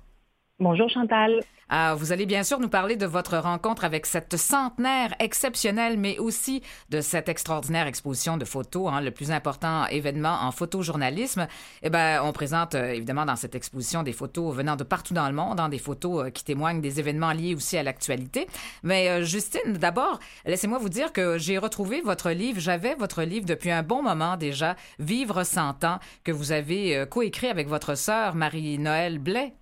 [0.59, 1.39] Bonjour Chantal.
[1.69, 6.17] Ah, vous allez bien sûr nous parler de votre rencontre avec cette centenaire exceptionnelle, mais
[6.17, 11.47] aussi de cette extraordinaire exposition de photos, hein, le plus important événement en photojournalisme.
[11.83, 15.27] Eh ben, on présente euh, évidemment dans cette exposition des photos venant de partout dans
[15.27, 18.47] le monde, hein, des photos euh, qui témoignent des événements liés aussi à l'actualité.
[18.81, 22.59] Mais euh, Justine, d'abord, laissez-moi vous dire que j'ai retrouvé votre livre.
[22.59, 27.47] J'avais votre livre depuis un bon moment déjà, Vivre 100 ans, que vous avez coécrit
[27.47, 29.53] avec votre sœur Marie-Noël Blais.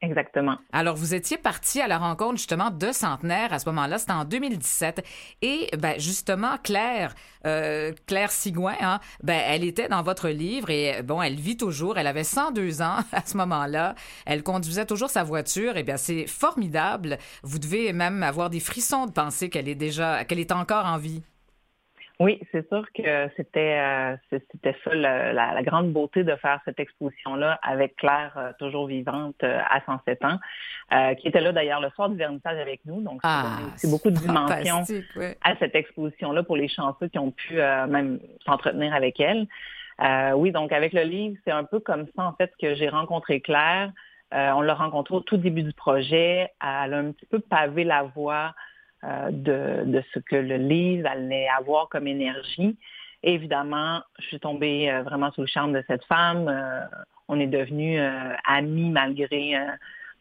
[0.00, 0.58] Exactement.
[0.72, 4.24] Alors, vous étiez parti à la rencontre justement de centenaires à ce moment-là, c'était en
[4.24, 5.04] 2017.
[5.42, 7.14] Et ben, justement, Claire,
[7.46, 11.98] euh, Claire Sigouin, hein, ben, elle était dans votre livre et bon, elle vit toujours.
[11.98, 13.96] Elle avait 102 ans à ce moment-là.
[14.24, 15.76] Elle conduisait toujours sa voiture.
[15.76, 17.18] Et bien, c'est formidable.
[17.42, 20.98] Vous devez même avoir des frissons de penser qu'elle est déjà, qu'elle est encore en
[20.98, 21.22] vie.
[22.20, 26.80] Oui, c'est sûr que c'était euh, c'était ça la, la, grande beauté de faire cette
[26.80, 30.38] exposition-là avec Claire, euh, toujours vivante euh, à 107 ans,
[31.16, 33.02] qui était là d'ailleurs le soir du vernissage avec nous.
[33.02, 34.82] Donc, ah, c'est beaucoup de dimensions
[35.42, 39.46] à cette exposition-là pour les chanceux qui ont pu même s'entretenir avec elle.
[40.34, 43.40] oui, donc avec le livre, c'est un peu comme ça en fait que j'ai rencontré
[43.40, 43.92] Claire.
[44.32, 46.50] on l'a rencontrée au tout début du projet.
[46.60, 48.54] Elle a un petit peu pavé la voie
[49.04, 52.76] euh, de, de, ce que le livre allait avoir comme énergie.
[53.22, 56.48] évidemment, je suis tombée euh, vraiment sous le charme de cette femme.
[56.48, 56.80] Euh,
[57.28, 58.00] on est devenus
[58.44, 59.54] amis malgré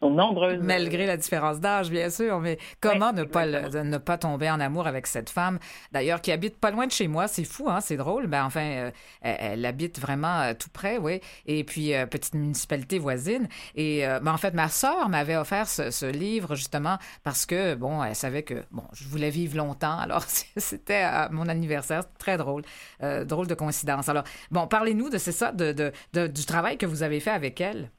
[0.02, 0.60] nombreuses...
[0.62, 4.88] Malgré la différence d'âge, bien sûr, mais comment ne, pas ne pas tomber en amour
[4.88, 5.60] avec cette femme,
[5.92, 8.62] d'ailleurs, qui habite pas loin de chez moi, c'est fou, hein, c'est drôle, ben enfin,
[8.62, 14.04] euh, elle, habite vraiment euh, tout près, oui, et puis euh, petite municipalité voisine, et
[14.22, 18.44] ben, en fait, ma sœur m'avait offert ce, livre, justement, parce que, bon, elle savait
[18.44, 20.24] que, bon, je voulais vivre longtemps, alors
[20.58, 22.64] c'était mon anniversaire, très drôle,
[23.26, 24.10] drôle de coïncidence.
[24.10, 25.74] Alors, bon, parlez-nous de, c'est ça, de,
[26.14, 27.90] de, du travail que vous avez fait avec elle.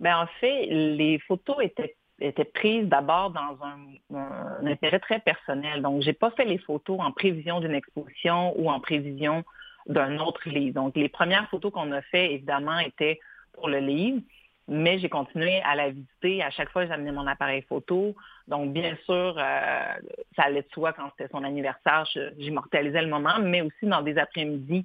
[0.00, 5.82] Ben, en fait, les photos étaient étaient prises d'abord dans un, intérêt très personnel.
[5.82, 9.42] Donc, j'ai pas fait les photos en prévision d'une exposition ou en prévision
[9.86, 10.74] d'un autre livre.
[10.74, 13.18] Donc, les premières photos qu'on a fait, évidemment, étaient
[13.54, 14.20] pour le livre,
[14.68, 16.42] mais j'ai continué à la visiter.
[16.42, 18.14] À chaque fois, j'amenais mon appareil photo.
[18.46, 19.94] Donc, bien sûr, euh,
[20.36, 22.04] ça allait de soi quand c'était son anniversaire.
[22.38, 24.84] J'immortalisais le moment, mais aussi dans des après-midi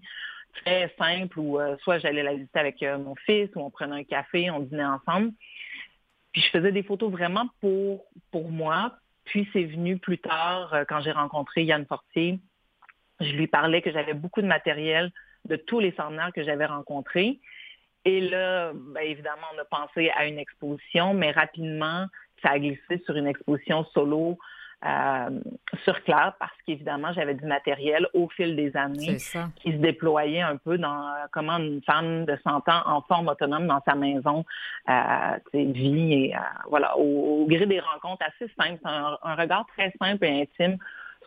[0.64, 3.96] très simple où euh, soit j'allais la visiter avec euh, mon fils ou on prenait
[3.96, 5.32] un café, on dînait ensemble.
[6.32, 8.94] Puis je faisais des photos vraiment pour, pour moi.
[9.26, 12.40] Puis c'est venu plus tard euh, quand j'ai rencontré Yann Fortier.
[13.20, 15.12] Je lui parlais que j'avais beaucoup de matériel
[15.46, 17.40] de tous les centenaires que j'avais rencontrés.
[18.04, 22.06] Et là, ben, évidemment, on a pensé à une exposition, mais rapidement,
[22.42, 24.38] ça a glissé sur une exposition solo
[25.84, 29.18] sur clair parce qu'évidemment, j'avais du matériel au fil des années
[29.62, 33.68] qui se déployait un peu dans comment une femme de 100 ans en forme autonome
[33.68, 34.46] dans sa maison
[35.54, 36.34] vit et
[36.70, 40.78] voilà, au, gré des rencontres assez simples, un, un regard très simple et intime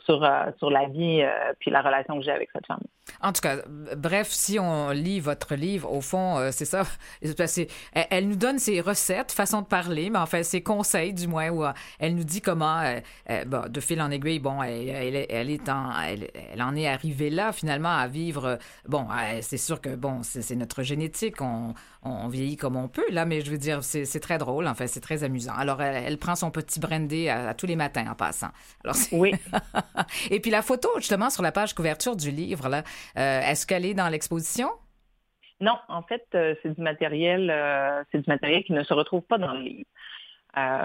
[0.05, 2.81] sur, euh, sur la vie euh, puis la relation que j'ai avec cette femme.
[3.23, 3.57] En tout cas,
[3.97, 6.85] bref, si on lit votre livre, au fond, euh, c'est ça.
[7.93, 11.65] elle nous donne ses recettes, façon de parler, mais enfin ses conseils, du moins, où
[11.99, 12.83] elle nous dit comment,
[13.29, 17.97] de fil en aiguille, bon, elle, elle, est en, elle, en est arrivée là, finalement,
[17.97, 18.59] à vivre.
[18.87, 19.07] Bon,
[19.41, 23.41] c'est sûr que, bon, c'est notre génétique, on, on, vieillit comme on peut, là, mais
[23.41, 25.53] je veux dire, c'est très drôle, en fait, c'est très amusant.
[25.57, 28.51] Alors, elle, prend son petit brandy à, tous les matins en passant.
[28.85, 29.35] Alors, oui.
[30.31, 32.83] Et puis la photo, justement, sur la page couverture du livre, là, euh,
[33.15, 34.69] est-ce qu'elle est dans l'exposition?
[35.61, 39.23] Non, en fait, euh, c'est du matériel, euh, c'est du matériel qui ne se retrouve
[39.23, 39.87] pas dans le livre.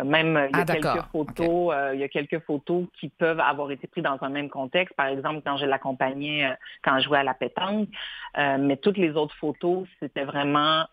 [0.03, 3.69] même il y a ah, quelques photos, il y a quelques photos qui peuvent avoir
[3.71, 4.95] été prises dans un même contexte.
[4.95, 7.89] Par exemple, quand je l'accompagnais, quand je jouais à la pétanque,
[8.35, 10.85] mais toutes les autres photos, c'était vraiment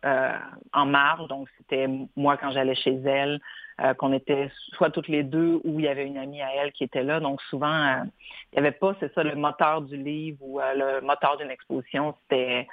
[0.72, 1.26] en marge.
[1.28, 3.40] Donc, c'était moi quand j'allais chez elle,
[3.82, 6.72] euh, qu'on était soit toutes les deux ou il y avait une amie à elle
[6.72, 7.18] qui était là.
[7.20, 8.04] Donc souvent, euh,
[8.52, 11.50] il n'y avait pas, c'est ça, le moteur du livre ou euh, le moteur d'une
[11.50, 12.14] exposition.
[12.22, 12.66] C'était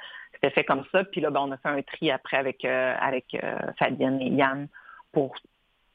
[0.50, 1.04] fait comme ça.
[1.06, 3.38] Puis là, ben, on a fait un tri après avec, avec
[3.80, 4.68] Fabienne et Yann
[5.12, 5.36] pour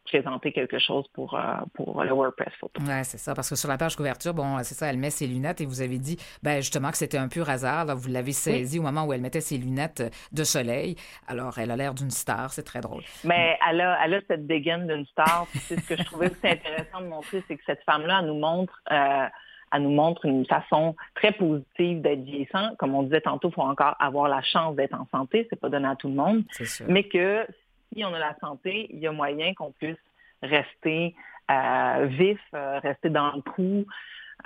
[0.05, 1.41] présenter quelque chose pour, euh,
[1.75, 2.81] pour le WordPress Photo.
[2.81, 5.27] Oui, c'est ça, parce que sur la page couverture, bon, c'est ça, elle met ses
[5.27, 7.85] lunettes et vous avez dit, ben justement, que c'était un pur hasard.
[7.85, 10.97] Là, vous l'avez saisi au moment où elle mettait ses lunettes de soleil.
[11.29, 13.03] Alors, elle a l'air d'une star, c'est très drôle.
[13.25, 15.47] Mais elle a, elle a cette dégaine d'une star.
[15.55, 18.39] c'est ce que je trouvais aussi intéressant de montrer, c'est que cette femme-là, elle nous
[18.39, 18.81] montre...
[18.91, 19.27] Euh,
[19.75, 22.75] elle nous montre une façon très positive d'être vieillissant.
[22.79, 25.71] Comme on disait tantôt, il faut encore avoir la chance d'être en santé, c'est pas
[25.71, 26.45] donné à tout le monde.
[26.89, 27.47] Mais que
[27.93, 29.97] si on a la santé, il y a moyen qu'on puisse
[30.43, 31.15] rester
[31.51, 33.85] euh, vif, euh, rester dans le coup.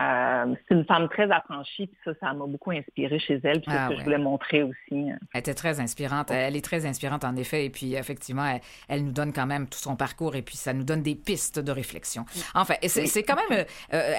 [0.00, 3.70] Euh, c'est une femme très affranchie, puis ça, ça m'a beaucoup inspiré chez elle, puis
[3.70, 5.10] c'est ah ce que je voulais montrer aussi.
[5.32, 6.30] Elle était très inspirante.
[6.30, 9.78] Elle est très inspirante, en effet, et puis effectivement, elle, nous donne quand même tout
[9.78, 12.24] son parcours, et puis ça nous donne des pistes de réflexion.
[12.54, 13.64] Enfin, c'est quand même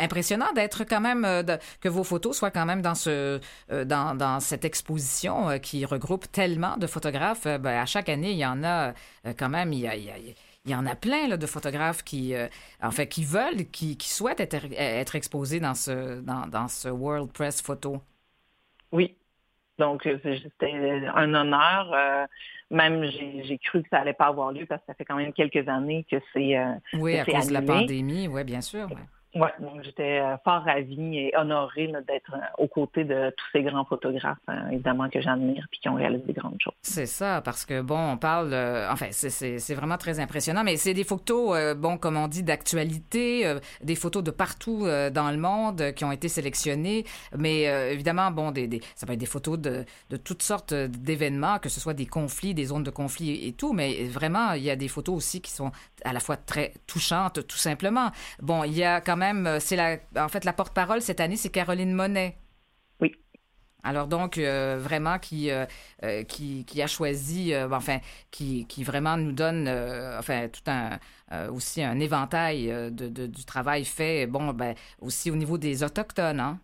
[0.02, 1.26] impressionnant d'être quand même,
[1.82, 6.78] que vos photos soient quand même dans, ce, dans, dans cette exposition qui regroupe tellement
[6.78, 7.44] de photographes.
[7.44, 8.94] Ben, à chaque année, il y en a
[9.38, 10.14] quand même, il y a, il y a
[10.68, 12.48] il y en a plein là, de photographes qui, euh,
[12.82, 16.90] en fait, qui veulent, qui, qui souhaitent être, être, exposés dans ce, dans, dans, ce
[16.90, 18.02] World Press Photo.
[18.92, 19.16] Oui.
[19.80, 20.74] Donc, euh, c'était
[21.14, 21.94] un honneur.
[21.94, 22.26] Euh,
[22.70, 25.32] même, j'ai cru que ça allait pas avoir lieu parce que ça fait quand même
[25.32, 26.58] quelques années que c'est.
[26.94, 28.90] oui, à cause de la pandémie, oui, bien sûr.
[29.36, 33.62] Oui, donc j'étais euh, fort ravie et honorée d'être euh, aux côtés de tous ces
[33.62, 36.74] grands photographes, hein, évidemment, que j'admire et qui ont réalisé des grandes choses.
[36.82, 40.94] C'est ça, parce que, bon, on parle, euh, enfin, c'est vraiment très impressionnant, mais c'est
[40.94, 46.06] des photos, bon, comme on dit, d'actualité, des photos de partout dans le monde qui
[46.06, 47.04] ont été sélectionnées,
[47.38, 48.54] mais évidemment, bon,
[48.96, 52.54] ça peut être des photos de, de toutes sortes d'événements, que ce soit des conflits,
[52.54, 55.52] des zones de conflit et, tout, mais vraiment, il y a des photos aussi qui
[55.52, 55.72] sont
[56.04, 58.12] à la fois très touchantes, tout simplement.
[58.42, 61.36] Bon, il y a quand même, euh, c'est la, en fait, la porte-parole cette année,
[61.36, 62.38] c'est Caroline Monet.
[63.00, 63.14] Oui.
[63.84, 65.66] Alors donc, euh, vraiment, qui, euh,
[66.24, 68.00] qui, qui, a choisi, enfin,
[68.32, 69.68] qui, qui vraiment nous donne,
[70.18, 71.00] enfin, tout un,
[71.50, 76.60] aussi un éventail de, du travail fait, bon, ben, aussi au niveau des Autochtones, hein?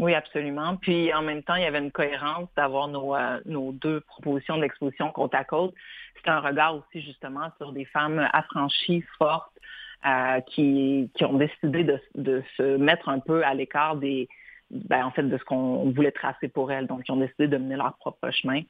[0.00, 0.76] Oui, absolument.
[0.76, 3.14] Puis en même temps, il y avait une cohérence d'avoir nos,
[3.44, 5.72] nos deux propositions d'exposition côte à côte.
[6.16, 9.53] C'est un regard aussi justement sur des femmes affranchies, fortes,
[10.06, 14.28] euh, qui, qui, ont décidé de, de, se mettre un peu à l'écart des,
[14.70, 16.86] ben, en fait, de ce qu'on voulait tracer pour elles.
[16.86, 18.60] Donc, ils ont décidé de mener leur propre chemin,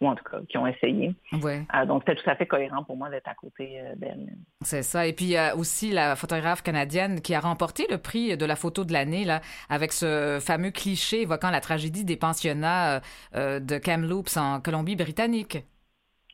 [0.00, 1.14] ou en tout cas, qui ont essayé.
[1.42, 1.62] Ouais.
[1.76, 4.34] Euh, donc, c'était tout à fait cohérent pour moi d'être à côté euh, d'elles.
[4.62, 5.06] C'est ça.
[5.06, 8.44] Et puis, il y a aussi la photographe canadienne qui a remporté le prix de
[8.44, 13.00] la photo de l'année, là, avec ce fameux cliché évoquant la tragédie des pensionnats
[13.32, 15.58] de Kamloops en Colombie-Britannique.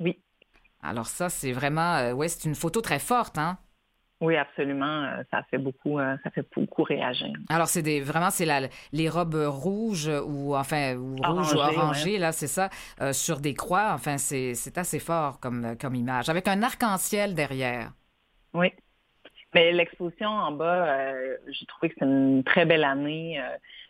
[0.00, 0.18] Oui.
[0.82, 3.58] Alors ça, c'est vraiment, ouais, c'est une photo très forte, hein?
[4.20, 5.04] Oui, absolument.
[5.04, 7.32] Euh, ça fait beaucoup, euh, ça fait beaucoup réagir.
[7.48, 8.46] Alors, c'est des vraiment, c'est
[8.92, 12.68] les robes rouges ou enfin ou rouges ou orangées là, c'est ça,
[13.00, 13.92] euh, sur des croix.
[13.94, 17.92] Enfin, c'est assez fort comme comme image, avec un arc-en-ciel derrière.
[18.52, 18.72] Oui.
[19.54, 21.12] Mais l'exposition en bas,
[21.48, 23.42] j'ai trouvé que c'était une très belle année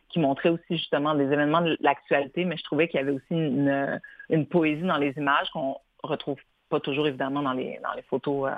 [0.09, 3.27] qui montrait aussi justement des événements de l'actualité, mais je trouvais qu'il y avait aussi
[3.31, 4.01] une,
[4.31, 6.39] une poésie dans les images qu'on retrouve
[6.71, 8.55] pas toujours évidemment dans les dans les photos euh,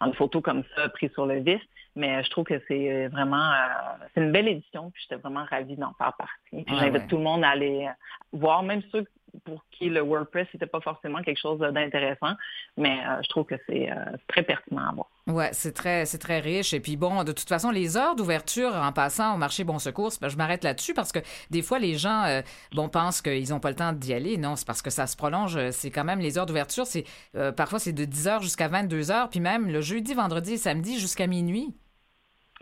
[0.00, 1.62] dans les photos comme ça prises sur le vif,
[1.96, 5.76] mais je trouve que c'est vraiment euh, c'est une belle édition, puis j'étais vraiment ravie
[5.76, 6.64] d'en faire partie.
[6.68, 7.88] J'invite tout le monde à aller
[8.32, 9.06] voir, même ceux
[9.44, 12.34] pour qui le WordPress n'était pas forcément quelque chose d'intéressant,
[12.76, 13.88] mais je trouve que c'est
[14.28, 15.08] très pertinent à voir.
[15.26, 16.74] Ouais, c'est très, c'est très riche.
[16.74, 20.12] Et puis bon, de toute façon, les heures d'ouverture en passant au marché Bon Secours,
[20.20, 21.20] je m'arrête là-dessus parce que
[21.50, 22.42] des fois, les gens, euh,
[22.74, 24.36] bon, pensent qu'ils n'ont pas le temps d'y aller.
[24.36, 25.58] Non, c'est parce que ça se prolonge.
[25.70, 26.86] C'est quand même les heures d'ouverture.
[26.86, 27.04] C'est
[27.36, 30.58] euh, parfois c'est de 10 heures jusqu'à 22 heures, puis même le jeudi, vendredi et
[30.58, 31.74] samedi jusqu'à minuit.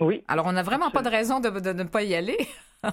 [0.02, 0.24] Oui.
[0.26, 2.38] Alors, on n'a vraiment pas de raison de, ne pas y aller.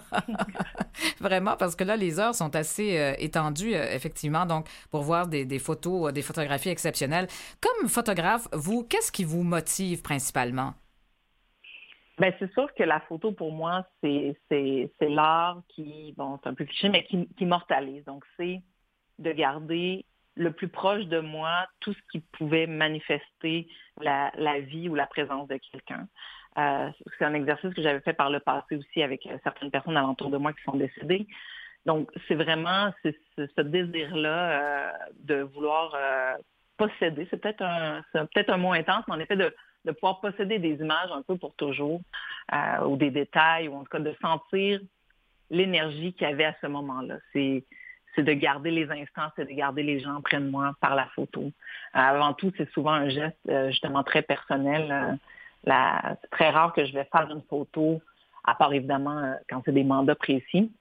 [1.20, 5.28] Vraiment, parce que là, les heures sont assez euh, étendues, euh, effectivement, donc pour voir
[5.28, 7.28] des, photos, euh, des photographies exceptionnelles.
[7.62, 10.74] Comme photographe, vous, qu'est-ce qui vous motive principalement?
[12.20, 14.36] Bien, c'est sûr que la photo, pour moi, c'est,
[15.02, 18.04] l'art qui, bon, c'est un peu cliché, mais qui, qui mortalise.
[18.06, 18.62] Donc, c'est
[19.18, 20.06] de garder
[20.36, 23.68] le plus proche de moi tout ce qui pouvait manifester
[24.00, 26.08] la, la vie ou la présence de quelqu'un.
[26.60, 29.98] Euh, c'est un exercice que j'avais fait par le passé aussi avec euh, certaines personnes
[29.98, 31.28] alentour de moi qui sont décédées.
[31.86, 34.92] Donc, c'est vraiment ce désir-là euh,
[35.24, 35.96] de vouloir
[36.78, 37.28] posséder.
[37.30, 39.54] C'est peut-être un, peut-être un mot intense, mais en effet, de,
[39.86, 42.02] de, pouvoir posséder des images un peu pour toujours,
[42.86, 44.82] ou des détails, ou en tout cas de sentir
[45.50, 47.16] l'énergie qu'il y avait à ce moment-là.
[47.32, 47.64] C'est,
[48.14, 51.06] c'est de garder les instants, c'est de garder les gens près de moi par la
[51.16, 51.50] photo.
[51.94, 53.40] avant tout, c'est souvent un geste
[53.70, 55.18] justement très personnel
[55.66, 58.02] c'est très rare que je vais faire une photo,
[58.44, 60.72] à part évidemment euh, quand c'est des mandats précis.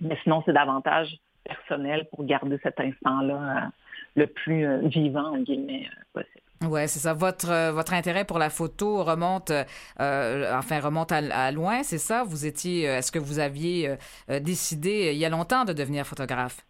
[0.00, 3.68] Mais sinon, c'est davantage personnel pour garder cet instant-là euh,
[4.16, 6.40] le plus euh, vivant, en guillemets, possible.
[6.64, 7.12] Oui, c'est ça.
[7.12, 9.50] Votre, votre intérêt pour la photo remonte,
[9.98, 12.22] enfin, remonte à, loin, c'est ça?
[12.22, 13.96] Vous étiez, est-ce que vous aviez
[14.28, 16.64] décidé il y a longtemps de devenir photographe?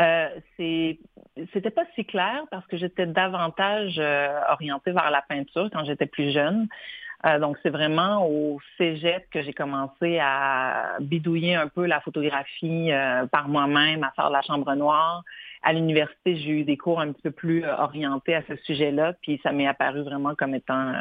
[0.00, 5.84] Euh, c'était pas si clair parce que j'étais davantage euh, orientée vers la peinture quand
[5.84, 6.68] j'étais plus jeune.
[7.26, 12.90] Euh, donc, c'est vraiment au cégep que j'ai commencé à bidouiller un peu la photographie
[13.30, 15.22] par moi-même, à faire la chambre noire.
[15.62, 19.38] À l'université, j'ai eu des cours un petit peu plus orientés à ce sujet-là, puis
[19.42, 20.94] ça m'est apparu vraiment comme étant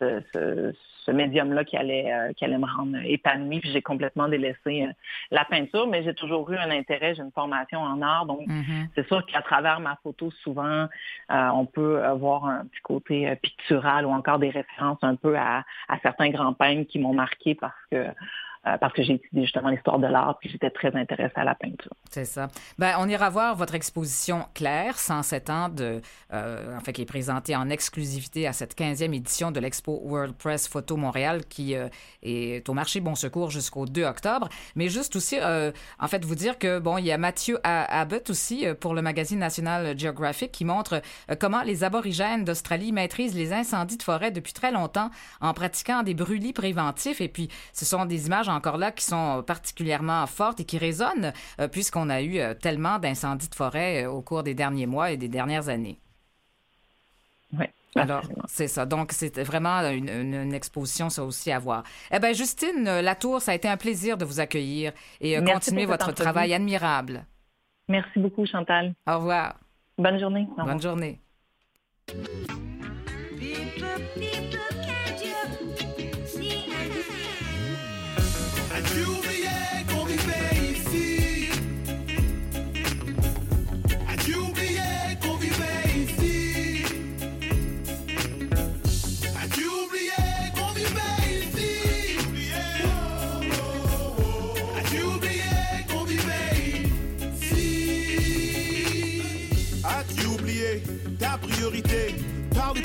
[0.00, 0.72] ce,
[1.10, 3.60] médium-là qui allait, euh, qui allait me rendre épanouie.
[3.60, 4.92] Puis j'ai complètement délaissé euh,
[5.30, 7.14] la peinture, mais j'ai toujours eu un intérêt.
[7.14, 8.88] J'ai une formation en art, donc mm-hmm.
[8.94, 10.88] c'est sûr qu'à travers ma photo, souvent,
[11.30, 15.64] euh, on peut avoir un petit côté pictural ou encore des références un peu à,
[15.88, 18.06] à certains grands peintres qui m'ont marqué parce que
[18.66, 21.54] euh, parce que j'ai étudié justement l'histoire de l'art, puis j'étais très intéressée à la
[21.54, 21.92] peinture.
[22.08, 22.48] C'est ça.
[22.78, 26.00] Ben, on ira voir votre exposition Claire, 107 ans, de,
[26.32, 30.34] euh, en fait, qui est présentée en exclusivité à cette 15e édition de l'Expo World
[30.34, 31.88] Press Photo Montréal, qui euh,
[32.22, 34.48] est au marché Bon Secours jusqu'au 2 octobre.
[34.76, 38.66] Mais juste aussi, en fait, vous dire que, bon, il y a Mathieu Abbott aussi
[38.80, 41.02] pour le magazine National Geographic qui montre
[41.38, 45.10] comment les aborigènes d'Australie maîtrisent les incendies de forêt depuis très longtemps
[45.40, 47.20] en pratiquant des brûlis préventifs.
[47.20, 51.32] Et puis, ce sont des images encore là qui sont particulièrement fortes et qui résonnent
[51.60, 55.10] euh, puisqu'on a eu euh, tellement d'incendies de forêt euh, au cours des derniers mois
[55.10, 55.98] et des dernières années.
[57.52, 57.66] Oui.
[57.96, 58.86] Alors, c'est ça.
[58.86, 61.84] Donc, c'est vraiment une, exposition, ça aussi, à voir.
[62.10, 66.10] Eh bien, Justine Latour, ça a été un plaisir de vous accueillir et continuer votre
[66.10, 67.24] travail admirable.
[67.88, 68.94] Merci beaucoup, Chantal.
[69.06, 69.54] Au revoir.
[69.96, 70.48] Bonne journée.
[70.56, 71.20] Bonne journée.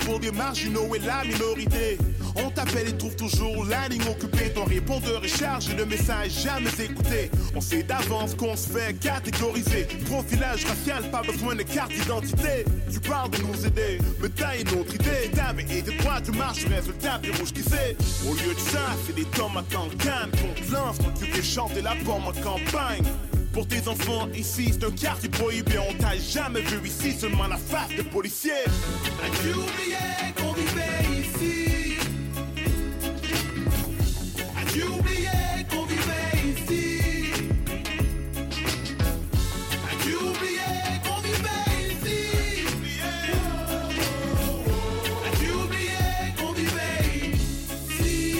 [0.09, 1.97] Pour des marginaux et la minorité.
[2.35, 4.49] On t'appelle et trouve toujours la ligne occupée.
[4.49, 7.29] Ton répondeur est chargé de messages jamais écoutés.
[7.55, 9.87] On sait d'avance qu'on se fait catégoriser.
[10.05, 12.65] Profilage racial, pas besoin de carte d'identité.
[12.91, 15.29] Tu parles de nous aider, mais t'as une autre idée.
[15.35, 17.95] T'avais été droit, tu marches, résultat, puis rouge qui sait.
[18.27, 21.81] Au lieu de ça, c'est des tomates en canne qu'on te quand tu fais chanter
[21.83, 23.03] la pomme en campagne
[23.53, 24.27] pour tes enfants.
[24.33, 28.51] Ici C'est un quartier prohibé, on t'a jamais vu ici Seulement la face de policier
[29.23, 29.97] As-tu oublié
[30.37, 31.97] qu'on vivait ici?
[34.61, 35.29] As-tu oublié
[35.69, 36.99] qu'on vivait ici?
[39.91, 40.69] As-tu oublié
[41.03, 42.19] qu'on vivait ici?
[45.27, 47.31] As-tu oublié qu'on vivait
[47.89, 48.33] ici?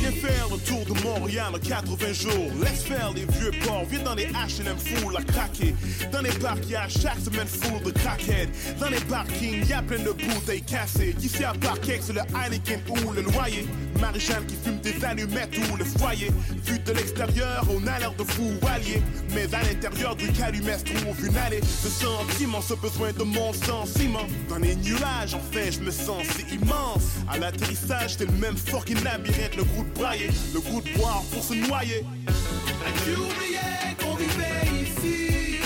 [0.00, 1.52] Viens faire le tour de Montréal
[1.98, 2.50] 20 jours.
[2.62, 3.86] Laisse faire les vieux porcs.
[3.90, 5.74] Viens dans les haches et H&M full à craquer.
[6.12, 8.48] Dans les parcs, y a chaque semaine full de crackhead.
[8.78, 11.14] Dans les parkings, y a plein de bouteilles cassées.
[11.22, 13.66] Ici à Parquet, c'est le Heineken ou le loyer.
[14.00, 16.30] Maréchal qui fume des allumettes ou le foyer.
[16.64, 19.02] Vu de l'extérieur, on a l'air de fou alliés.
[19.34, 22.62] Mais à l'intérieur du calumet trouve une allée de sentiments.
[22.62, 24.30] Ce besoin de mon sens immense.
[24.48, 27.02] Dans les nuages, enfin, je me sens si immense.
[27.28, 29.56] À l'atterrissage, c'est le même fort qu'une labyrinthe.
[29.56, 31.87] Le goût de brailler, le goût de boire pour se noyer.
[31.90, 35.56] As-tu oublié qu'on vivait ici?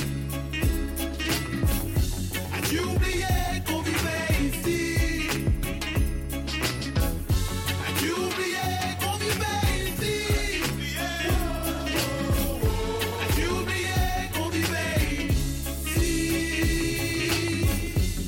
[2.56, 3.26] As-tu oublié
[3.66, 4.82] qu'on vivait ici?
[7.88, 8.68] As-tu oublié
[9.00, 10.16] qu'on vivait ici?
[13.20, 14.02] As-tu oublié
[14.32, 14.98] qu'on vivait
[15.96, 16.16] ici?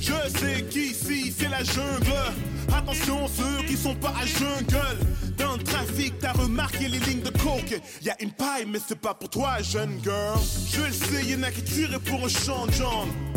[0.01, 2.35] Je sais qu'ici c'est la jungle.
[2.77, 4.99] Attention ceux qui sont pas à jungle.
[5.65, 7.81] Trafic, t'as remarqué les lignes de coke.
[8.03, 10.39] Y a une paille, mais c'est pas pour toi, jeune girl.
[10.71, 12.75] Je le sais, y'en a qui tueraient pour un champ de.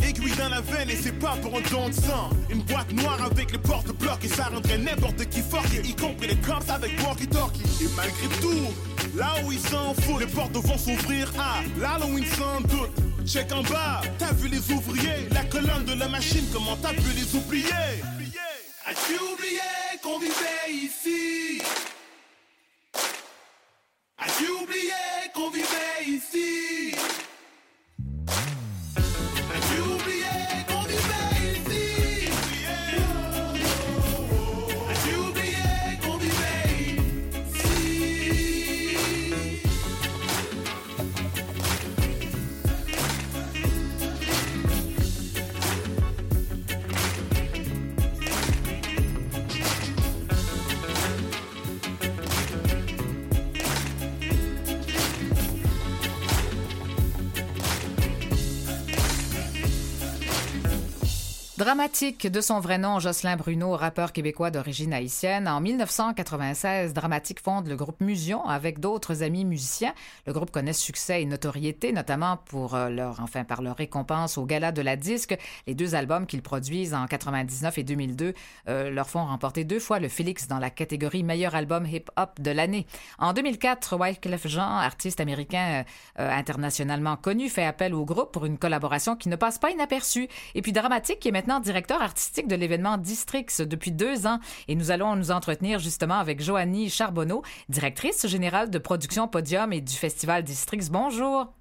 [0.06, 2.54] Aiguille dans la veine et c'est pas pour un don de.
[2.54, 6.28] Une boîte noire avec les portes blocs et ça rendrait n'importe qui fort, y compris
[6.28, 7.84] les cops avec walkie-talkie.
[7.84, 8.74] Et malgré tout,
[9.16, 12.92] là où ils s'en foutent, les portes vont s'ouvrir à l'Halloween sans doute.
[13.26, 17.12] Check en bas, t'as vu les ouvriers, la colonne de la machine, comment t'as pu
[17.14, 17.66] les oublier?
[18.86, 19.60] As-tu oublié
[20.02, 21.62] qu'on vivait ici?
[24.28, 24.92] As-tu oublié
[25.34, 26.04] qu'on vivait
[61.68, 65.50] Dramatique de son vrai nom, Jocelyn Bruno, rappeur québécois d'origine haïtienne.
[65.50, 69.94] En 1996, Dramatique fonde le groupe Musion avec d'autres amis musiciens.
[70.28, 74.46] Le groupe connaît succès et notoriété, notamment pour euh, leur, enfin, par leur récompense au
[74.46, 75.38] Gala de la Disque.
[75.68, 78.34] Les deux albums qu'ils produisent en 99 et 2002
[78.70, 82.52] euh, leur font remporter deux fois le Félix dans la catégorie meilleur album hip-hop de
[82.52, 82.88] l'année.
[83.20, 85.84] En 2004, Wyclef Jean, artiste américain
[86.18, 90.30] euh, internationalement connu, fait appel au groupe pour une collaboration qui ne passe pas inaperçue.
[90.56, 94.40] Et puis Dramatique, qui est maintenant directeur artistique de l'événement Districts depuis deux ans.
[94.68, 99.82] Et nous allons nous entretenir justement avec Joanie Charbonneau, directrice générale de production Podium et
[99.82, 100.90] du festival Districts.
[100.90, 101.57] Bonjour.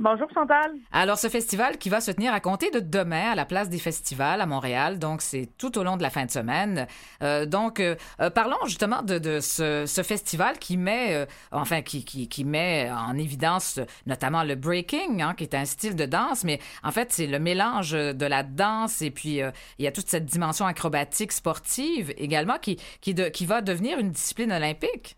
[0.00, 0.72] Bonjour Chantal.
[0.90, 3.78] Alors, ce festival qui va se tenir à compter de demain à la place des
[3.78, 6.88] festivals à Montréal, donc c'est tout au long de la fin de semaine.
[7.22, 12.44] Euh, donc, euh, euh, parlons justement de, de ce, festival qui met, enfin, qui, qui,
[12.44, 16.90] met en évidence notamment le breaking, hein, qui est un style de danse, mais en
[16.90, 19.38] fait, c'est le mélange de la danse et puis
[19.78, 24.50] il y a toute cette dimension acrobatique sportive également qui, qui va devenir une discipline
[24.50, 25.16] olympique.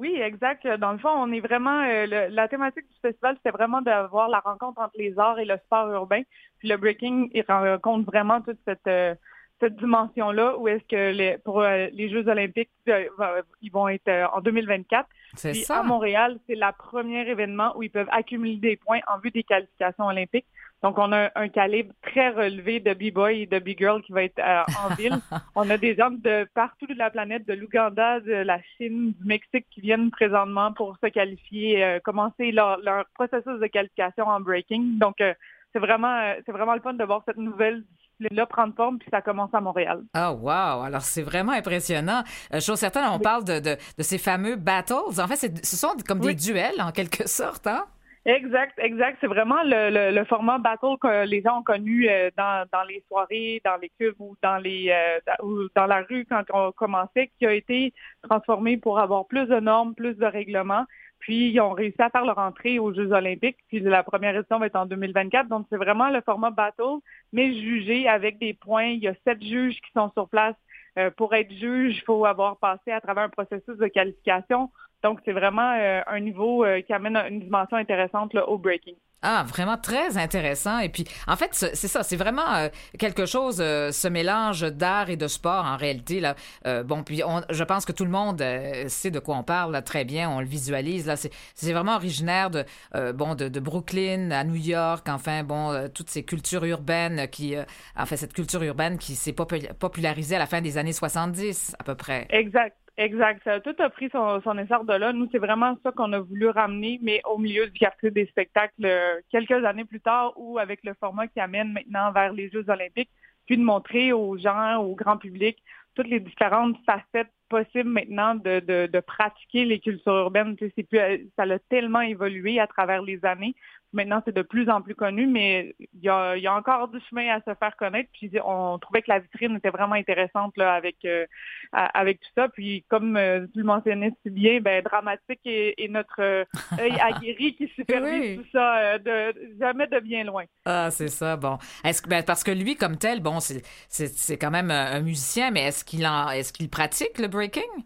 [0.00, 0.66] Oui, exact.
[0.66, 4.30] Dans le fond, on est vraiment euh, le, la thématique du festival, c'était vraiment d'avoir
[4.30, 6.22] la rencontre entre les arts et le sport urbain.
[6.58, 9.14] Puis le breaking, il rencontre vraiment toute cette euh,
[9.60, 14.40] cette dimension-là, où est-ce que les, pour euh, les Jeux olympiques, ils vont être en
[14.40, 15.06] 2024.
[15.34, 15.80] C'est Puis ça.
[15.80, 19.42] à Montréal, c'est le premier événement où ils peuvent accumuler des points en vue des
[19.42, 20.46] qualifications olympiques.
[20.82, 24.38] Donc, on a un calibre très relevé de B-boy et de B-girl qui va être
[24.38, 25.18] euh, en ville.
[25.54, 29.24] on a des gens de partout de la planète, de l'Ouganda, de la Chine, du
[29.24, 34.40] Mexique qui viennent présentement pour se qualifier, euh, commencer leur, leur, processus de qualification en
[34.40, 34.98] breaking.
[34.98, 35.34] Donc, euh,
[35.72, 37.84] c'est vraiment, c'est vraiment le fun de voir cette nouvelle
[38.20, 40.02] discipline-là prendre forme, puis ça commence à Montréal.
[40.14, 40.82] Ah, oh, wow!
[40.82, 42.22] Alors, c'est vraiment impressionnant.
[42.52, 43.22] Euh, chose certaine, on oui.
[43.22, 44.94] parle de, de, de, ces fameux battles.
[45.18, 46.34] En fait, ce sont comme oui.
[46.34, 47.84] des duels, en quelque sorte, hein?
[48.26, 49.16] Exact, exact.
[49.20, 53.02] C'est vraiment le, le, le, format battle que les gens ont connu euh, dans, les
[53.08, 57.30] soirées, dans les cubes ou dans les euh, ou dans la rue quand on commençait,
[57.38, 60.84] qui a été transformé pour avoir plus de normes, plus de règlements.
[61.18, 63.58] Puis ils ont réussi à faire leur entrée aux Jeux Olympiques.
[63.68, 65.48] Puis la première édition va être en 2024.
[65.48, 66.98] Donc c'est vraiment le format battle,
[67.32, 68.88] mais jugé avec des points.
[68.88, 70.56] Il y a sept juges qui sont sur place.
[70.98, 74.70] Euh, pour être juge, il faut avoir passé à travers un processus de qualification.
[75.02, 78.96] Donc, c'est vraiment euh, un niveau euh, qui amène une dimension intéressante là, au breaking.
[79.22, 80.78] Ah, vraiment très intéressant.
[80.78, 85.10] Et puis, en fait, c'est ça, c'est vraiment euh, quelque chose, euh, ce mélange d'art
[85.10, 86.20] et de sport en réalité.
[86.20, 86.36] Là.
[86.66, 88.42] Euh, bon, puis on, je pense que tout le monde
[88.86, 91.06] sait de quoi on parle là, très bien, on le visualise.
[91.06, 92.64] Là, c'est vraiment originaire de,
[93.12, 97.54] bon, de, de, Brooklyn à New York, enfin, bon, toutes ces cultures urbaines qui,
[97.96, 101.84] en fait, cette culture urbaine qui s'est popularisée à la fin des années 70 à
[101.84, 102.26] peu près.
[102.30, 102.74] Exact.
[103.00, 103.48] Exact.
[103.64, 105.14] Tout a pris son, son essor de là.
[105.14, 108.84] Nous, c'est vraiment ça qu'on a voulu ramener, mais au milieu du quartier des spectacles
[108.84, 112.68] euh, quelques années plus tard ou avec le format qui amène maintenant vers les Jeux
[112.68, 113.08] olympiques,
[113.46, 115.56] puis de montrer aux gens, au grand public,
[115.94, 120.56] toutes les différentes facettes possibles maintenant de, de, de pratiquer les cultures urbaines.
[120.56, 123.54] Tu sais, c'est plus, ça a tellement évolué à travers les années.
[123.92, 126.86] Maintenant, c'est de plus en plus connu, mais il y a, il y a encore
[126.88, 128.08] du chemin à se faire connaître.
[128.12, 131.26] Puis on trouvait que la vitrine était vraiment intéressante là, avec euh,
[131.72, 132.48] avec tout ça.
[132.48, 136.44] Puis comme euh, tu le mentionnais si bien, ben dramatique est, est notre euh,
[136.78, 138.36] œil aguerri qui supervise Oui.
[138.36, 140.44] tout ça de jamais de bien loin.
[140.64, 141.58] Ah, c'est ça, bon.
[141.82, 145.64] Est-ce que, ben, parce que lui, comme tel, bon, c'est, quand même un, musicien, mais
[145.64, 147.84] est-ce qu'il est-ce qu'il pratique le breaking?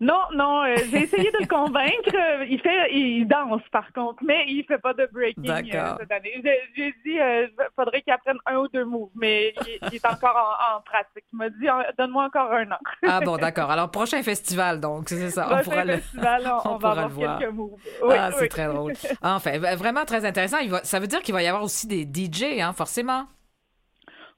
[0.00, 2.14] Non, non, euh, j'ai essayé de le convaincre.
[2.14, 6.12] Euh, Il fait, il danse par contre, mais il fait pas de breaking euh, cette
[6.12, 6.40] année.
[6.76, 10.36] J'ai, dit, euh, faudrait qu'il apprenne un ou deux moves, mais il, il est encore
[10.36, 11.24] en, en pratique.
[11.32, 12.78] Il m'a dit, Ah, donne-moi encore un an.
[13.08, 13.72] Ah bon, d'accord.
[13.72, 15.46] Alors, prochain festival, donc, c'est ça.
[15.46, 15.96] On Prochain pourra le...
[15.96, 17.38] festival, on, on on pourra va le avoir voir.
[17.40, 17.80] quelques moves.
[18.04, 18.92] Oui, ah, c'est très drôle.
[19.22, 20.58] Enfin, vraiment très intéressant.
[20.58, 20.84] Il va...
[20.84, 23.24] Ça veut dire qu'il va y avoir aussi des DJ, hein, forcément?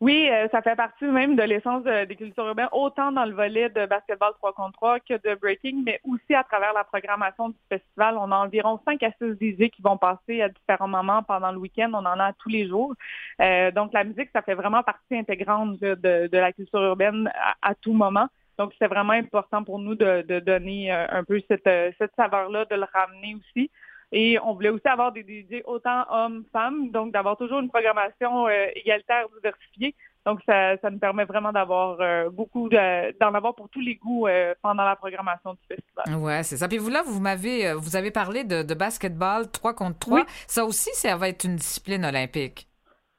[0.01, 3.34] Oui, euh, ça fait partie même de l'essence de- des cultures urbaines, autant dans le
[3.34, 7.51] volet de basketball 3 contre 3 que de breaking, mais aussi à travers la programmation
[7.51, 8.16] du festival.
[8.16, 11.59] On a environ 5 à 6 DJ qui vont passer à différents moments pendant le
[11.59, 11.90] week-end.
[11.92, 12.94] On en a tous les jours.
[13.42, 17.30] Euh, donc, la musique, ça fait vraiment partie intégrante de, de- de la culture urbaine
[17.34, 18.26] à, à tout moment.
[18.57, 22.14] Donc, c'est vraiment important pour nous de, de donner euh, un peu cette, euh, cette
[22.16, 23.70] saveur-là, de le ramener aussi.
[24.12, 28.48] Et on voulait aussi avoir des DJ autant hommes, femmes, donc d'avoir toujours une programmation
[28.48, 29.94] euh, égalitaire, diversifiée.
[30.26, 33.94] Donc, ça, ça nous permet vraiment d'avoir euh, beaucoup, de- d'en avoir pour tous les
[33.94, 36.16] goûts euh, pendant la programmation du festival.
[36.22, 36.68] Ouais, c'est ça.
[36.68, 40.18] Puis vous, là, vous m'avez, euh, vous avez parlé de, de basketball 3 contre 3.
[40.18, 40.22] Oui.
[40.46, 42.66] Ça aussi, ça va être une discipline olympique.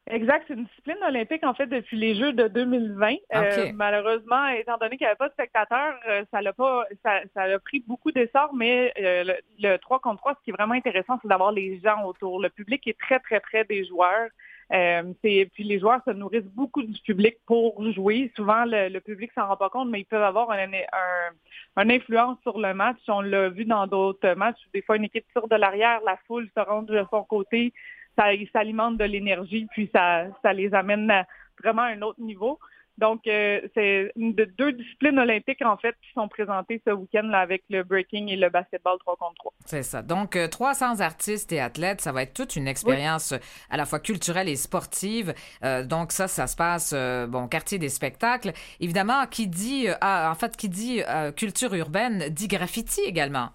[0.09, 3.13] Exact, c'est une discipline olympique en fait depuis les Jeux de 2020.
[3.35, 7.21] Euh, malheureusement, étant donné qu'il n'y avait pas de spectateurs, euh, ça l'a pas, ça,
[7.35, 8.51] ça a pris beaucoup d'essor.
[8.55, 9.33] Mais euh, le,
[9.69, 12.41] le 3 contre 3, ce qui est vraiment intéressant, c'est d'avoir les gens autour.
[12.41, 14.27] Le public est très très près des joueurs.
[14.73, 18.31] Euh, c'est- puis les joueurs se nourrissent beaucoup du public pour jouer.
[18.35, 21.91] Souvent, le, le public s'en rend pas compte, mais ils peuvent avoir un, un, une
[21.91, 22.97] influence sur le match.
[23.07, 24.59] On l'a vu dans d'autres matchs.
[24.73, 27.71] Des fois, une équipe tire de l'arrière, la foule se rend de son côté
[28.17, 31.25] ça ils s'alimentent de l'énergie, puis ça, ça les amène à
[31.61, 32.59] vraiment à un autre niveau.
[32.97, 37.39] Donc, euh, c'est de deux disciplines olympiques, en fait, qui sont présentées ce week-end là,
[37.39, 39.53] avec le breaking et le basketball 3 contre 3.
[39.65, 40.03] C'est ça.
[40.03, 43.37] Donc, euh, 300 artistes et athlètes, ça va être toute une expérience euh,
[43.71, 45.33] à la fois culturelle et sportive.
[45.63, 46.93] Euh, donc, ça, ça se passe,
[47.29, 48.51] bon, quartier des spectacles.
[48.79, 51.01] Évidemment, qui dit, ah, en fait, qui dit
[51.35, 53.49] culture urbaine, dit graffiti également.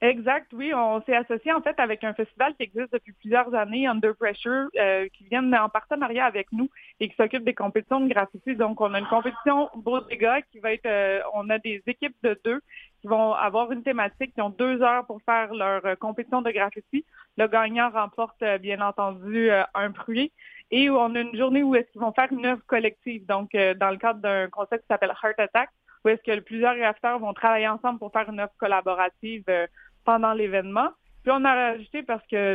[0.00, 0.72] Exact, oui.
[0.72, 4.68] On s'est associé en fait avec un festival qui existe depuis plusieurs années, Under Pressure,
[4.78, 6.70] euh, qui viennent en partenariat avec nous
[7.00, 8.54] et qui s'occupe des compétitions de graffiti.
[8.54, 12.40] Donc, on a une compétition Bodega qui va être, euh, on a des équipes de
[12.44, 12.60] deux
[13.00, 16.52] qui vont avoir une thématique, qui ont deux heures pour faire leur euh, compétition de
[16.52, 17.04] graffiti.
[17.36, 20.32] Le gagnant remporte, bien entendu, un prix.
[20.70, 23.26] Et on a une journée où est-ce qu'ils vont faire une œuvre collective.
[23.26, 25.70] Donc, dans le cadre d'un concept qui s'appelle Heart Attack,
[26.04, 29.44] où est-ce que plusieurs graffiteurs vont travailler ensemble pour faire une œuvre collaborative
[30.08, 30.88] pendant l'événement.
[31.22, 32.54] Puis on a rajouté parce que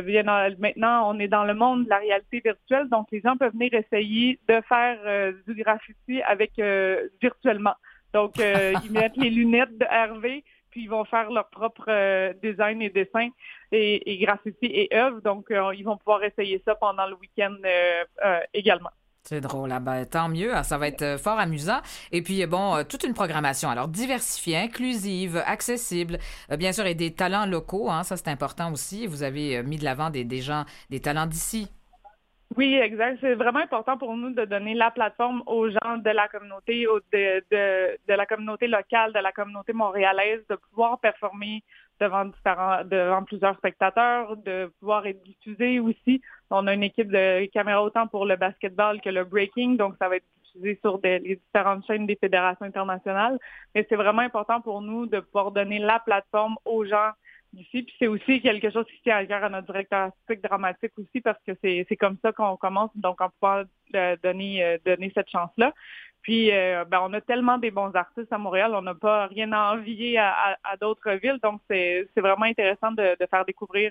[0.58, 3.72] maintenant, on est dans le monde de la réalité virtuelle, donc les gens peuvent venir
[3.74, 7.76] essayer de faire euh, du graffiti avec euh, virtuellement.
[8.12, 10.42] Donc, euh, ils mettent les lunettes de Hervé,
[10.72, 11.86] puis ils vont faire leur propre
[12.42, 13.28] design et dessin
[13.70, 15.20] et, et graffiti et œuvres.
[15.20, 17.54] Donc, ils vont pouvoir essayer ça pendant le week-end
[18.52, 18.90] également.
[19.26, 21.80] C'est drôle, ah ben, tant mieux, hein, ça va être euh, fort amusant.
[22.12, 26.18] Et puis, euh, bon, euh, toute une programmation, alors diversifiée, inclusive, accessible,
[26.58, 29.06] bien sûr, et des talents locaux, hein, ça c'est important aussi.
[29.06, 31.68] Vous avez mis de l'avant des, gens, des talents d'ici.
[32.56, 33.18] Oui, exact.
[33.22, 37.00] C'est vraiment important pour nous de donner la plateforme aux gens de la communauté, au-
[37.00, 41.64] de, de, de la communauté locale, de la communauté montréalaise, de pouvoir performer
[42.00, 46.20] devant différents, devant plusieurs spectateurs, de pouvoir être diffusé aussi.
[46.50, 50.08] On a une équipe de caméras autant pour le basketball que le breaking, donc ça
[50.08, 53.38] va être diffusé sur des- les différentes chaînes des fédérations internationales.
[53.74, 57.10] Mais c'est vraiment important pour nous de pouvoir donner la plateforme aux gens
[57.54, 57.82] d'ici.
[57.82, 61.20] Puis c'est aussi quelque chose qui tient à cœur à notre directeur artistique dramatique aussi
[61.20, 65.30] parce que c'est comme ça qu'on commence, donc on pouvoir euh, donner euh, donner cette
[65.30, 65.72] chance-là.
[66.22, 69.52] Puis euh, ben, on a tellement des bons artistes à Montréal, on n'a pas rien
[69.52, 73.44] à envier à, à- à d'autres villes, donc c'est c'est vraiment intéressant de, de faire
[73.44, 73.90] découvrir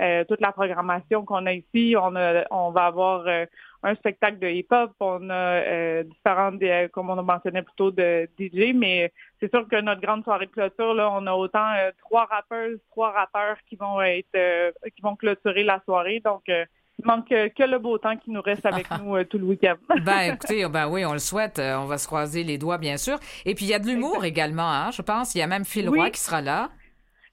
[0.00, 1.94] euh, toute la programmation qu'on a ici.
[2.00, 3.46] On a on va avoir euh,
[3.84, 7.90] un spectacle de hip-hop, on a euh, différentes, euh, comme on a mentionné plus tôt,
[7.90, 11.70] de DJ, mais c'est sûr que notre grande soirée de clôture, là, on a autant
[11.78, 16.20] euh, trois rappeuses, trois rappeurs qui vont être euh, qui vont clôturer la soirée.
[16.24, 16.64] Donc euh,
[16.98, 19.74] Il manque que, le beau temps qui nous reste avec nous euh, tout le week-end.
[20.02, 21.58] Ben, écoutez, ben oui, on le souhaite.
[21.58, 23.18] Euh, On va se croiser les doigts, bien sûr.
[23.44, 25.34] Et puis, il y a de l'humour également, hein, je pense.
[25.34, 25.98] Il y a même Phil Oui.
[25.98, 26.70] Roy qui sera là.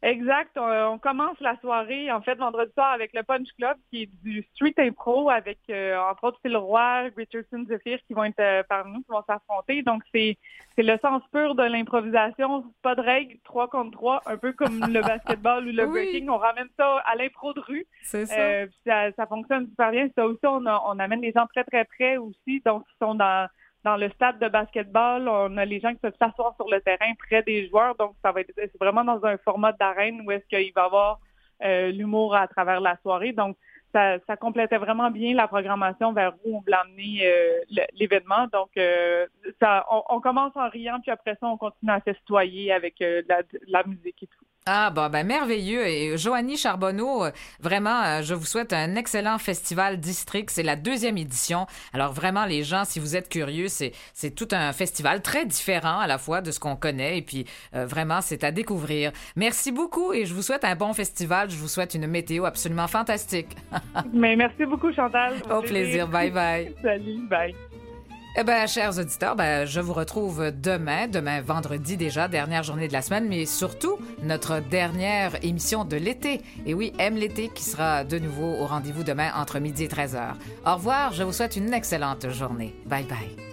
[0.04, 0.58] Exact.
[0.58, 4.10] On, on commence la soirée, en fait, vendredi soir avec le Punch Club, qui est
[4.24, 8.64] du street impro avec, euh, entre autres, Phil Roy, Richardson Zephyr qui vont être euh,
[8.68, 9.84] parmi nous, qui vont s'affronter.
[9.84, 10.38] Donc, c'est
[10.76, 12.64] c'est le sens pur de l'improvisation.
[12.82, 15.92] Pas de règles, trois contre trois, un peu comme le basketball ou le Oui.
[15.92, 16.30] breaking.
[16.30, 17.86] On ramène ça à l'impro de rue.
[18.02, 18.40] C'est ça.
[18.40, 20.08] Euh, ça, ça fonctionne super bien.
[20.16, 22.62] Ça aussi, on, a- on amène les gens très, très près aussi.
[22.66, 23.48] Donc, ils sont dans,
[23.84, 25.28] dans le stade de basketball.
[25.28, 27.96] On a les gens qui peuvent s'asseoir sur le terrain près des joueurs.
[27.96, 30.86] Donc, ça va être c'est vraiment dans un format d'arène où est-ce qu'il va y
[30.86, 31.20] avoir
[31.64, 33.34] euh, l'humour à travers la soirée.
[33.34, 33.58] Donc,
[33.94, 38.48] ça, complétait vraiment bien la programmation vers où on voulait amener euh, l'événement.
[38.52, 39.26] Donc, euh,
[40.10, 43.22] on, commence en riant, puis après ça, on continue à s'estoyer avec euh,
[43.68, 44.46] la, musique et tout.
[44.68, 45.88] Ah, bon, ben, merveilleux.
[45.88, 47.24] Et Joanie Charbonneau,
[47.60, 50.52] vraiment, je vous souhaite un excellent festival district.
[50.52, 51.66] C'est la deuxième édition.
[51.94, 53.92] Alors, vraiment, les gens, si vous êtes curieux, c'est,
[54.36, 57.18] tout un festival très différent à la fois de ce qu'on connaît.
[57.18, 59.12] Et puis, vraiment, c'est à découvrir.
[59.36, 61.50] Merci beaucoup et je vous souhaite un bon festival.
[61.50, 63.58] Je vous souhaite une météo absolument fantastique.
[64.14, 65.34] Mais merci beaucoup, Chantal.
[65.50, 66.08] Au plaisir.
[66.08, 66.76] Bye bye.
[66.82, 67.28] Salut.
[67.30, 67.56] Bye.
[68.38, 72.94] Eh bien, chers auditeurs, ben, je vous retrouve demain, demain vendredi déjà, dernière journée de
[72.94, 76.42] la semaine, mais surtout notre dernière émission de l'été.
[76.66, 80.36] Et oui, Aime l'été qui sera de nouveau au rendez-vous demain entre midi et 13h.
[80.66, 82.74] Au revoir, je vous souhaite une excellente journée.
[82.86, 83.51] Bye bye.